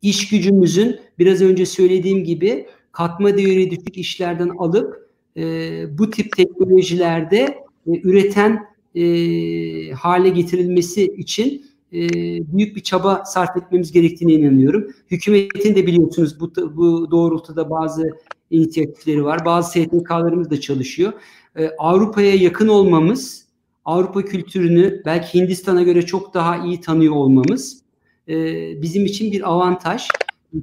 [0.09, 7.39] iş gücümüzün biraz önce söylediğim gibi katma değeri düşük işlerden alıp e, bu tip teknolojilerde
[7.87, 9.05] e, üreten e,
[9.93, 12.01] hale getirilmesi için e,
[12.53, 14.91] büyük bir çaba sarf etmemiz gerektiğine inanıyorum.
[15.11, 18.11] Hükümetin de biliyorsunuz bu, bu doğrultuda bazı
[18.51, 19.45] inisiyatifleri var.
[19.45, 21.13] Bazı STK'larımız da çalışıyor.
[21.57, 23.49] E, Avrupa'ya yakın olmamız,
[23.85, 27.88] Avrupa kültürünü belki Hindistan'a göre çok daha iyi tanıyor olmamız
[28.29, 28.35] e,
[28.83, 30.09] bizim için bir avantaj.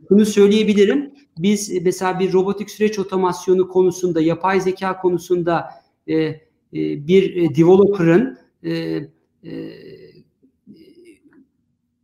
[0.10, 1.12] Bunu söyleyebilirim.
[1.38, 5.70] Biz mesela bir robotik süreç otomasyonu konusunda, yapay zeka konusunda
[6.08, 6.40] e, e,
[6.74, 9.52] bir e, developer'ın e, e,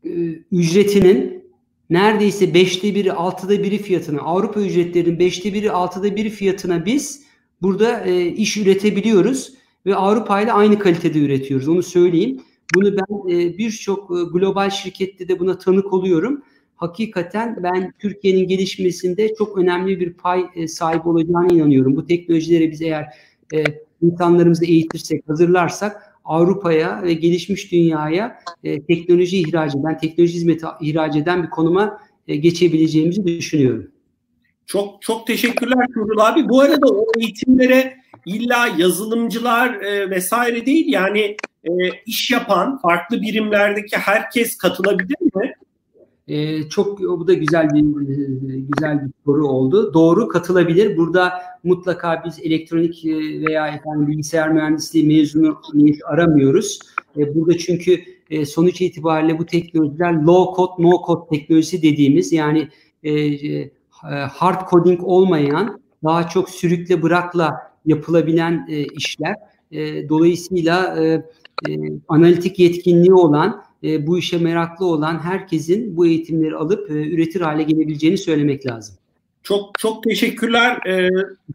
[0.05, 0.09] e,
[0.51, 1.43] ücretinin
[1.89, 7.24] neredeyse beşte biri, altıda biri fiyatına, Avrupa ücretlerinin beşte biri, altıda biri fiyatına biz
[7.62, 9.53] burada e, iş üretebiliyoruz
[9.86, 11.68] ve Avrupa ile aynı kalitede üretiyoruz.
[11.68, 12.41] Onu söyleyeyim.
[12.76, 16.43] Bunu ben e, birçok e, global şirkette de buna tanık oluyorum.
[16.76, 21.95] Hakikaten ben Türkiye'nin gelişmesinde çok önemli bir pay e, sahibi olacağına inanıyorum.
[21.95, 23.05] Bu teknolojileri biz eğer
[23.53, 23.63] e,
[24.01, 31.49] insanlarımızı eğitirsek, hazırlarsak Avrupa'ya ve gelişmiş dünyaya teknoloji ihraç eden, teknoloji hizmeti ihraç eden bir
[31.49, 33.91] konuma geçebileceğimizi düşünüyorum.
[34.65, 36.49] Çok çok teşekkürler Turul abi.
[36.49, 41.72] Bu arada o eğitimlere illa yazılımcılar e, vesaire değil yani e,
[42.05, 45.53] iş yapan farklı birimlerdeki herkes katılabilir mi?
[46.32, 47.82] Ee, çok bu da güzel bir
[48.57, 49.93] güzel bir soru oldu.
[49.93, 50.97] Doğru katılabilir.
[50.97, 53.11] Burada mutlaka biz elektronik e,
[53.47, 55.61] veya efendim bilgisayar mühendisliği mezunu
[56.05, 56.80] aramıyoruz.
[57.17, 57.99] E, burada çünkü
[58.30, 62.67] e, sonuç itibariyle bu teknolojiler low code no code teknolojisi dediğimiz yani
[64.32, 68.67] hard coding olmayan daha çok sürükle bırakla yapılabilen
[68.97, 69.36] işler.
[70.09, 70.97] Dolayısıyla
[72.07, 77.63] analitik yetkinliği olan e, bu işe meraklı olan herkesin bu eğitimleri alıp e, üretir hale
[77.63, 78.95] gelebileceğini söylemek lazım.
[79.43, 81.09] Çok çok teşekkürler e,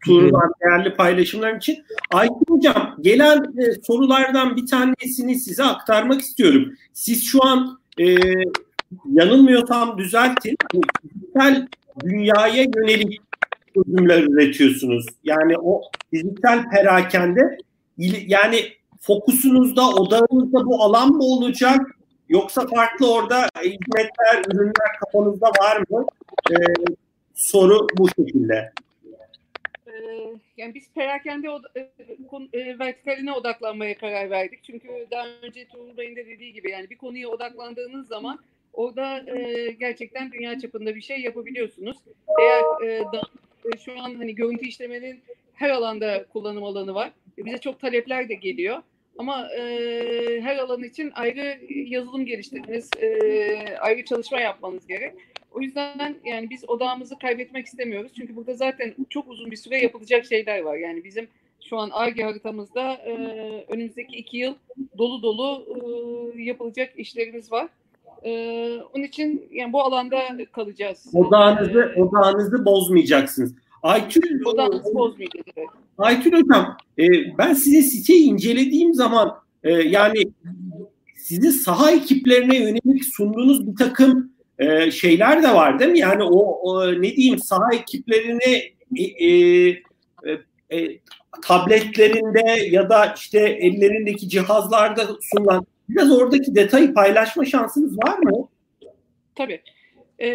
[0.05, 1.77] Tuğrul'dan değerli paylaşımlar için.
[2.11, 6.73] Aykut Hocam gelen e, sorulardan bir tanesini size aktarmak istiyorum.
[6.93, 8.15] Siz şu an e,
[9.11, 10.57] yanılmıyorsam düzeltin.
[10.71, 11.67] Fiziksel
[12.03, 13.21] dünyaya yönelik
[13.73, 15.05] çözümler üretiyorsunuz.
[15.23, 15.81] Yani o
[16.11, 17.57] fiziksel perakende
[18.27, 18.59] yani
[19.01, 21.79] fokusunuzda, odağınızda bu alan mı olacak?
[22.29, 26.05] Yoksa farklı orada hizmetler, ürünler kafanızda var mı?
[26.51, 26.55] Ee,
[27.35, 28.73] soru bu şekilde.
[29.87, 29.91] Ee,
[30.57, 31.79] yani biz perakende e,
[32.59, 34.63] e, vertikaline odaklanmaya karar verdik.
[34.63, 38.39] Çünkü daha önce Tuğrul Bey'in de dediği gibi yani bir konuya odaklandığınız zaman
[38.73, 41.97] orada e, gerçekten dünya çapında bir şey yapabiliyorsunuz.
[42.41, 43.21] Eğer e, da,
[43.65, 45.21] e, şu an hani görüntü işlemenin
[45.57, 47.11] her alanda kullanım alanı var.
[47.37, 48.77] Bize çok talepler de geliyor.
[49.17, 49.61] Ama e,
[50.41, 55.13] her alan için ayrı yazılım geliştirmeniz, e, ayrı çalışma yapmanız gerek.
[55.51, 58.11] O yüzden yani biz odağımızı kaybetmek istemiyoruz.
[58.15, 60.77] Çünkü burada zaten çok uzun bir süre yapılacak şeyler var.
[60.77, 61.27] Yani bizim
[61.69, 63.13] şu an ARGE haritamızda e,
[63.67, 64.53] önümüzdeki iki yıl
[64.97, 65.65] dolu dolu
[66.37, 67.67] e, yapılacak işlerimiz var.
[68.23, 68.31] E,
[68.93, 71.11] onun için yani bu alanda kalacağız.
[71.13, 73.55] Odağınızı, odağınızı bozmayacaksınız.
[73.83, 74.41] Aytül.
[75.97, 77.05] Aytül Hocam e,
[77.37, 80.23] ben size siteyi incelediğim zaman e, yani
[81.15, 85.99] sizin saha ekiplerine yönelik sunduğunuz bir takım e, şeyler de var değil mi?
[85.99, 88.61] Yani o, o ne diyeyim saha ekiplerine
[88.95, 89.77] e, e, e,
[90.71, 90.99] e,
[91.41, 98.47] tabletlerinde ya da işte ellerindeki cihazlarda sunulan biraz oradaki detayı paylaşma şansınız var mı?
[99.35, 99.61] Tabii.
[100.19, 100.27] Ee,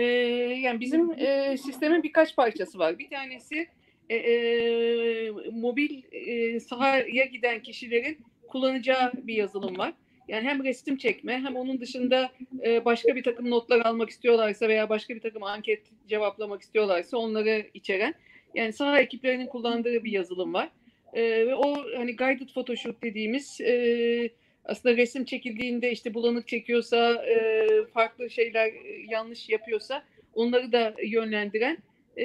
[0.62, 2.98] yani bizim e, sistemin birkaç parçası var.
[2.98, 3.66] Bir tanesi
[4.08, 8.18] e, e, mobil e, sahaya giden kişilerin
[8.48, 9.92] kullanacağı bir yazılım var.
[10.28, 12.32] Yani hem resim çekme hem onun dışında
[12.64, 17.66] e, başka bir takım notlar almak istiyorlarsa veya başka bir takım anket cevaplamak istiyorlarsa onları
[17.74, 18.14] içeren
[18.54, 20.68] yani saha ekiplerinin kullandığı bir yazılım var.
[21.12, 24.30] E, ve o hani guided photoshoot dediğimiz e,
[24.64, 30.04] aslında resim çekildiğinde işte bulanık çekiyorsa e, farklı şeyler e, yanlış yapıyorsa
[30.34, 31.78] onları da yönlendiren
[32.18, 32.24] e,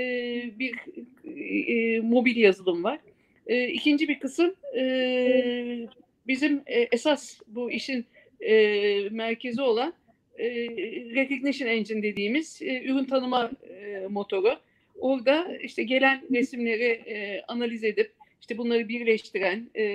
[0.59, 0.75] bir
[1.67, 2.99] e, mobil yazılım var.
[3.47, 5.87] E, ikinci bir kısım e,
[6.27, 8.05] bizim e, esas bu işin
[8.41, 8.53] e,
[9.09, 9.93] merkezi olan
[10.37, 10.49] e,
[11.15, 14.59] Recognition Engine dediğimiz e, ürün tanıma e, motoru.
[14.99, 18.11] Orada işte gelen resimleri e, analiz edip
[18.41, 19.85] işte bunları birleştiren, e,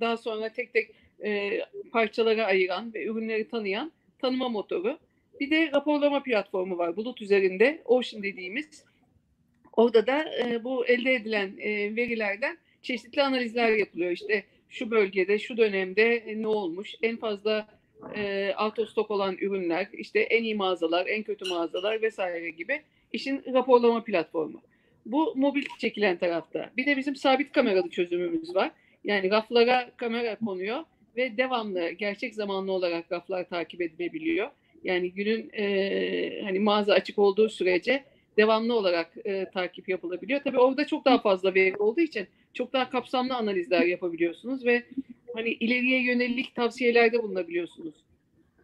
[0.00, 0.90] daha sonra tek tek
[1.24, 1.60] e,
[1.92, 4.98] parçalara ayıran ve ürünleri tanıyan tanıma motoru.
[5.40, 8.84] Bir de raporlama platformu var bulut üzerinde Ocean dediğimiz.
[9.72, 14.10] Orada da e, bu elde edilen e, verilerden çeşitli analizler yapılıyor.
[14.10, 17.68] İşte şu bölgede, şu dönemde e, ne olmuş, en fazla
[18.16, 24.04] e, autostok olan ürünler, işte en iyi mağazalar, en kötü mağazalar vesaire gibi işin raporlama
[24.04, 24.60] platformu.
[25.06, 26.70] Bu mobil çekilen tarafta.
[26.76, 28.70] Bir de bizim sabit kameralı çözümümüz var.
[29.04, 30.84] Yani raflara kamera konuyor
[31.16, 34.48] ve devamlı gerçek zamanlı olarak raflar takip edilebiliyor.
[34.84, 38.04] Yani günün e, hani mağaza açık olduğu sürece
[38.36, 40.40] devamlı olarak e, takip yapılabiliyor.
[40.44, 44.82] Tabii orada çok daha fazla veri olduğu için çok daha kapsamlı analizler yapabiliyorsunuz ve
[45.34, 47.94] hani ileriye yönelik tavsiyelerde bulunabiliyorsunuz.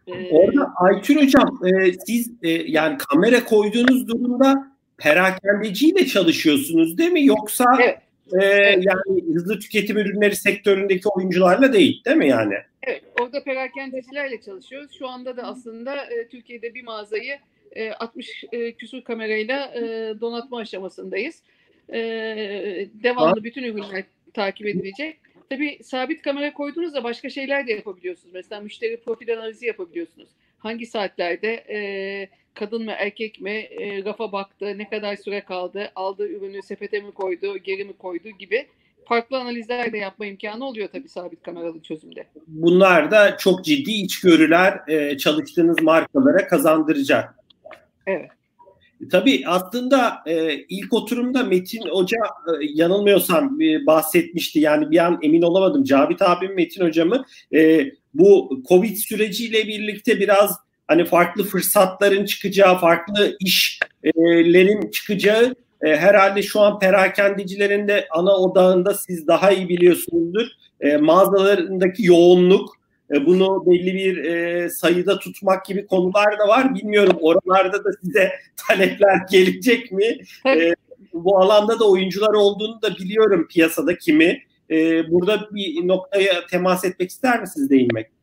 [0.07, 7.25] Ee, Orada Aytun Hocam e, siz e, yani kamera koyduğunuz durumda perakendeciyle çalışıyorsunuz değil mi?
[7.25, 7.97] Yoksa evet.
[8.33, 8.45] E,
[8.79, 12.55] yani hızlı tüketim ürünleri sektöründeki oyuncularla değil değil mi yani?
[12.83, 14.91] Evet orada perakendecilerle çalışıyoruz.
[14.99, 17.37] Şu anda da aslında e, Türkiye'de bir mağazayı
[17.71, 19.81] e, 60 e, küsur kamerayla e,
[20.21, 21.41] donatma aşamasındayız.
[21.93, 21.99] E,
[23.03, 24.03] devamlı bütün ürünler
[24.33, 25.17] takip edilecek.
[25.49, 28.33] Tabii sabit kamera koyduğunuzda başka şeyler de yapabiliyorsunuz.
[28.33, 30.29] Mesela müşteri profil analizi yapabiliyorsunuz.
[30.57, 36.27] Hangi saatlerde e, kadın mı erkek mi e, rafa baktı, ne kadar süre kaldı, aldığı
[36.27, 38.67] ürünü sepete mi koydu, geri mi koydu gibi
[39.05, 42.27] farklı analizler de yapma imkanı oluyor tabii sabit kameralı çözümde.
[42.47, 47.35] Bunlar da çok ciddi içgörüler e, çalıştığınız markalara kazandıracak.
[48.07, 48.29] Evet.
[49.11, 54.59] Tabii aslında e, ilk oturumda Metin Hoca e, yanılmıyorsam e, bahsetmişti.
[54.59, 55.83] Yani bir an emin olamadım.
[55.83, 63.37] Cavit abim Metin Hocamı e, bu Covid süreciyle birlikte biraz hani farklı fırsatların çıkacağı, farklı
[63.39, 70.47] işlerin çıkacağı e, herhalde şu an perakendecilerin de ana odağında siz daha iyi biliyorsunuzdur.
[70.81, 72.75] E, mağazalarındaki yoğunluk,
[73.13, 76.75] e, bunu belli bir e, sayıda tutmak gibi konular da var.
[76.75, 78.31] Bilmiyorum oralarda da size
[78.67, 80.17] talepler gelecek mi?
[80.47, 80.73] E,
[81.13, 84.43] bu alanda da oyuncular olduğunu da biliyorum piyasada kimi.
[84.69, 88.14] E, burada bir noktaya temas etmek ister misiniz değinmek?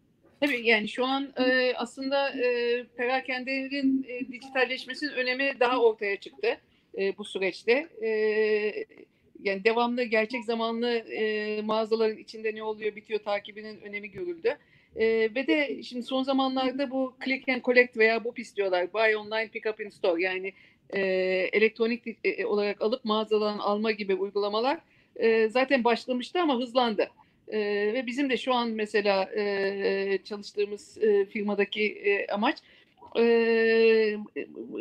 [0.43, 6.59] Tabii yani şu an e, aslında e, perakendelerin e, dijitalleşmesinin önemi daha ortaya çıktı
[6.99, 7.89] e, bu süreçte.
[8.03, 8.09] E,
[9.43, 14.59] yani devamlı gerçek zamanlı e, mağazaların içinde ne oluyor bitiyor takibinin önemi görüldü.
[14.97, 18.93] E, ve de şimdi son zamanlarda bu click and collect veya bu istiyorlar.
[18.93, 20.23] Buy online, pick up in store.
[20.23, 20.53] Yani
[20.91, 21.01] e,
[21.53, 24.79] elektronik e, olarak alıp mağazadan alma gibi uygulamalar
[25.17, 27.11] e, zaten başlamıştı ama hızlandı.
[27.53, 27.59] E,
[27.95, 32.59] ve bizim de şu an mesela e, çalıştığımız e, firmadaki e, amaç
[33.19, 34.17] e,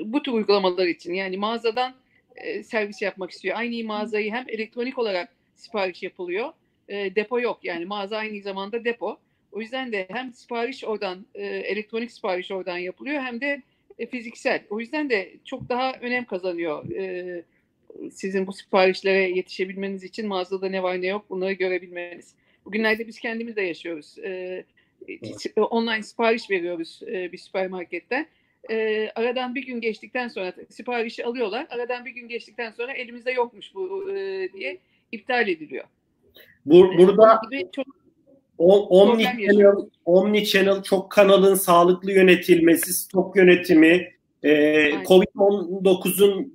[0.06, 1.96] bu tür uygulamalar için yani mağazadan
[2.36, 3.58] e, servis yapmak istiyor.
[3.58, 6.54] Aynı mağazayı hem elektronik olarak sipariş yapılıyor.
[6.90, 9.18] E, depo yok yani mağaza aynı zamanda depo.
[9.52, 13.62] O yüzden de hem sipariş oradan, e, elektronik sipariş oradan yapılıyor hem de
[14.00, 14.62] e, fiziksel.
[14.70, 16.92] O yüzden de çok daha önem kazanıyor.
[16.92, 17.44] E,
[18.12, 22.36] sizin bu siparişlere yetişebilmeniz için mağazada ne var ne yok bunları görebilmeniz.
[22.72, 24.16] Bugünlerde biz kendimiz de yaşıyoruz.
[24.24, 24.30] E,
[25.08, 25.46] evet.
[25.58, 28.28] Online sipariş veriyoruz e, bir süpermarketten.
[28.70, 31.68] E, aradan bir gün geçtikten sonra siparişi alıyorlar.
[31.70, 34.78] Aradan bir gün geçtikten sonra elimizde yokmuş bu e, diye
[35.12, 35.84] iptal ediliyor.
[36.66, 37.42] Bu, burada
[37.72, 37.86] çok
[38.58, 44.12] Omni channel, Omni channel çok kanalın sağlıklı yönetilmesi, stok yönetimi,
[44.44, 44.52] e,
[44.92, 46.54] Covid-19'un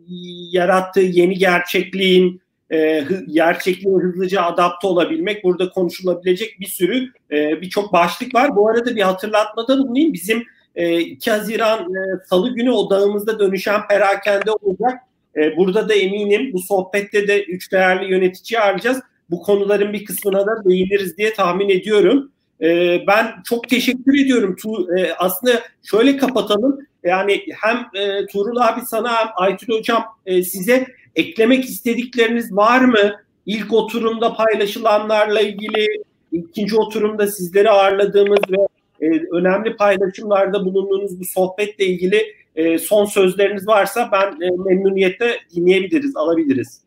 [0.53, 2.41] yarattığı yeni gerçekliğin
[2.73, 8.57] e, gerçekliğe hızlıca adapte olabilmek burada konuşulabilecek bir sürü e, birçok başlık var.
[8.57, 10.13] Bu arada bir hatırlatmada bulunayım.
[10.13, 10.45] Bizim
[10.75, 15.01] e, 2 Haziran e, Salı günü odağımızda dönüşen perakende olacak.
[15.37, 19.01] E, burada da eminim bu sohbette de üç değerli yönetici arayacağız
[19.31, 22.33] bu konuların bir kısmına da değiniriz diye tahmin ediyorum.
[22.61, 24.57] E, ben çok teşekkür ediyorum.
[24.63, 26.79] Tu, e, aslında şöyle kapatalım.
[27.05, 30.87] Yani hem e, Tuğrul abi sana hem Aytül hocam e, size
[31.17, 33.21] eklemek istedikleriniz var mı?
[33.47, 36.03] İlk oturumda paylaşılanlarla ilgili,
[36.33, 38.69] ikinci oturumda sizleri ağırladığımız ve
[39.01, 46.17] e, önemli paylaşımlarda bulunduğunuz bu sohbetle ilgili e, son sözleriniz varsa ben e, memnuniyetle dinleyebiliriz,
[46.17, 46.87] alabiliriz.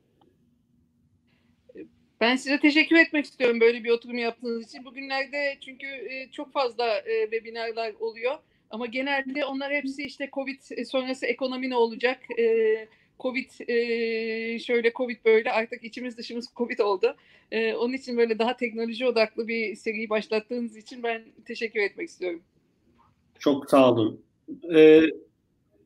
[2.21, 4.85] Ben size teşekkür etmek istiyorum böyle bir oturum yaptığınız için.
[4.85, 8.37] Bugünlerde çünkü e, çok fazla e, webinarlar oluyor.
[8.69, 12.19] Ama genelde onlar hepsi işte Covid sonrası ekonomi ne olacak?
[13.19, 13.49] E, Covid
[14.59, 17.15] şöyle Covid böyle artık içimiz dışımız Covid oldu.
[17.53, 22.41] Onun için böyle daha teknoloji odaklı bir seriyi başlattığınız için ben teşekkür etmek istiyorum.
[23.39, 24.21] Çok sağ olun.
[24.75, 25.01] Ee,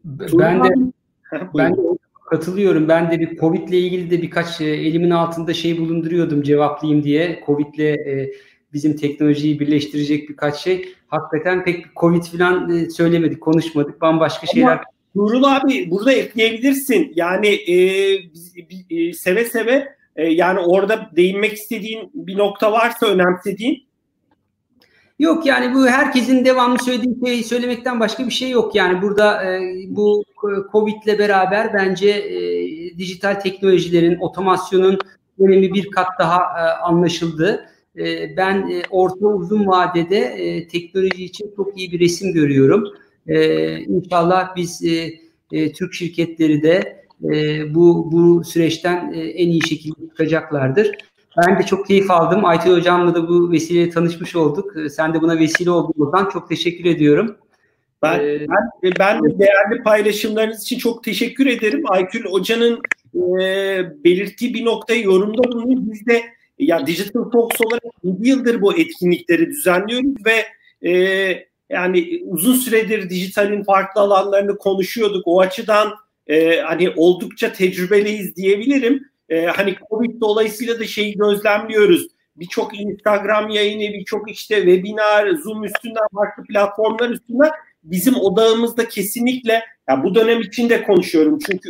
[0.06, 0.70] ben de
[1.58, 1.82] ben de
[2.34, 2.88] Katılıyorum.
[2.88, 7.44] Ben de bir Covid ile ilgili de birkaç e, elimin altında şey bulunduruyordum cevaplayayım diye.
[7.46, 8.32] Covid ile e,
[8.74, 10.94] bizim teknolojiyi birleştirecek birkaç şey.
[11.08, 14.02] Hakikaten pek Covid falan e, söylemedik, konuşmadık.
[14.02, 14.84] Bambaşka Ama şeyler.
[15.16, 17.14] Nurul abi burada ekleyebilirsin.
[17.16, 17.76] Yani e,
[18.90, 23.84] e, seve seve e, yani orada değinmek istediğin bir nokta varsa önemsediğin.
[25.20, 28.76] Yok yani bu herkesin devamlı söylediği şeyi söylemekten başka bir şey yok.
[28.76, 30.24] Yani burada e, bu
[30.72, 32.38] Covid ile beraber bence e,
[32.98, 35.00] dijital teknolojilerin, otomasyonun
[35.40, 37.66] önemi bir kat daha e, anlaşıldı.
[37.98, 42.88] E, ben e, orta uzun vadede e, teknoloji için çok iyi bir resim görüyorum.
[43.28, 45.14] E, inşallah biz e,
[45.52, 50.92] e, Türk şirketleri de e, bu bu süreçten e, en iyi şekilde çıkacaklardır.
[51.38, 52.46] Ben de çok keyif aldım.
[52.46, 54.78] Aytül Hocam'la da bu vesileyle tanışmış olduk.
[54.78, 56.30] Ee, sen de buna vesile oldun buradan.
[56.30, 57.38] Çok teşekkür ediyorum.
[58.02, 61.84] Ben, ee, ben, ben de değerli paylaşımlarınız için çok teşekkür ederim.
[61.88, 62.82] Aykül Hoca'nın
[63.16, 63.44] e,
[64.04, 65.82] belirttiği bir noktayı yorumda bulunuyor.
[65.82, 66.22] Biz de
[66.60, 70.46] ya Digital Talks olarak 7 yıldır bu etkinlikleri düzenliyoruz ve
[70.90, 70.94] e,
[71.70, 75.24] yani uzun süredir dijitalin farklı alanlarını konuşuyorduk.
[75.26, 75.94] O açıdan
[76.28, 82.08] e, hani oldukça tecrübeliyiz diyebilirim e, hani Covid dolayısıyla da şeyi gözlemliyoruz.
[82.36, 87.52] Birçok Instagram yayını, birçok işte webinar, Zoom üstünden, farklı platformlar üstünden
[87.84, 91.70] bizim odağımızda kesinlikle, yani bu dönem içinde konuşuyorum çünkü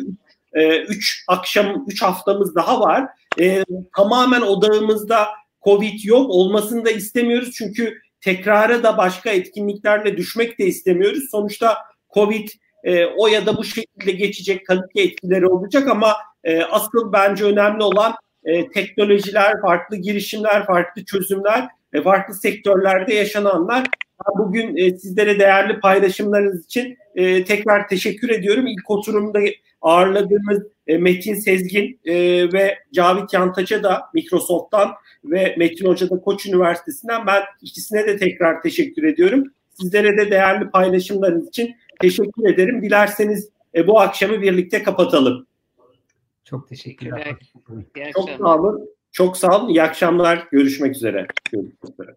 [0.87, 3.07] 3 e, akşam, 3 haftamız daha var.
[3.39, 3.63] E,
[3.95, 5.27] tamamen odağımızda
[5.63, 6.29] Covid yok.
[6.29, 11.29] Olmasını da istemiyoruz çünkü tekrara da başka etkinliklerle düşmek de istemiyoruz.
[11.31, 11.77] Sonuçta
[12.13, 12.49] Covid
[12.83, 17.83] e, o ya da bu şekilde geçecek ki etkileri olacak ama e, asıl bence önemli
[17.83, 18.15] olan
[18.45, 23.87] e, teknolojiler, farklı girişimler, farklı çözümler ve farklı sektörlerde yaşananlar.
[24.25, 28.67] Ben bugün e, sizlere değerli paylaşımlarınız için e, tekrar teşekkür ediyorum.
[28.67, 29.39] İlk oturumda
[29.83, 32.13] ağırladığımız e, Metin Sezgin e,
[32.53, 34.91] ve Cavit Yantaç'a da Microsoft'tan
[35.25, 39.43] ve Metin Hoca da Koç Üniversitesi'nden ben ikisine de tekrar teşekkür ediyorum.
[39.81, 42.81] Sizlere de değerli paylaşımlarınız için teşekkür ederim.
[42.81, 45.47] Dilerseniz e, bu akşamı birlikte kapatalım.
[46.43, 47.35] Çok teşekkürler.
[48.13, 48.89] Çok sağ olun.
[49.11, 49.69] Çok sağ olun.
[49.69, 50.47] İyi akşamlar.
[50.51, 51.27] Görüşmek üzere.
[51.51, 52.15] Görüşmek üzere.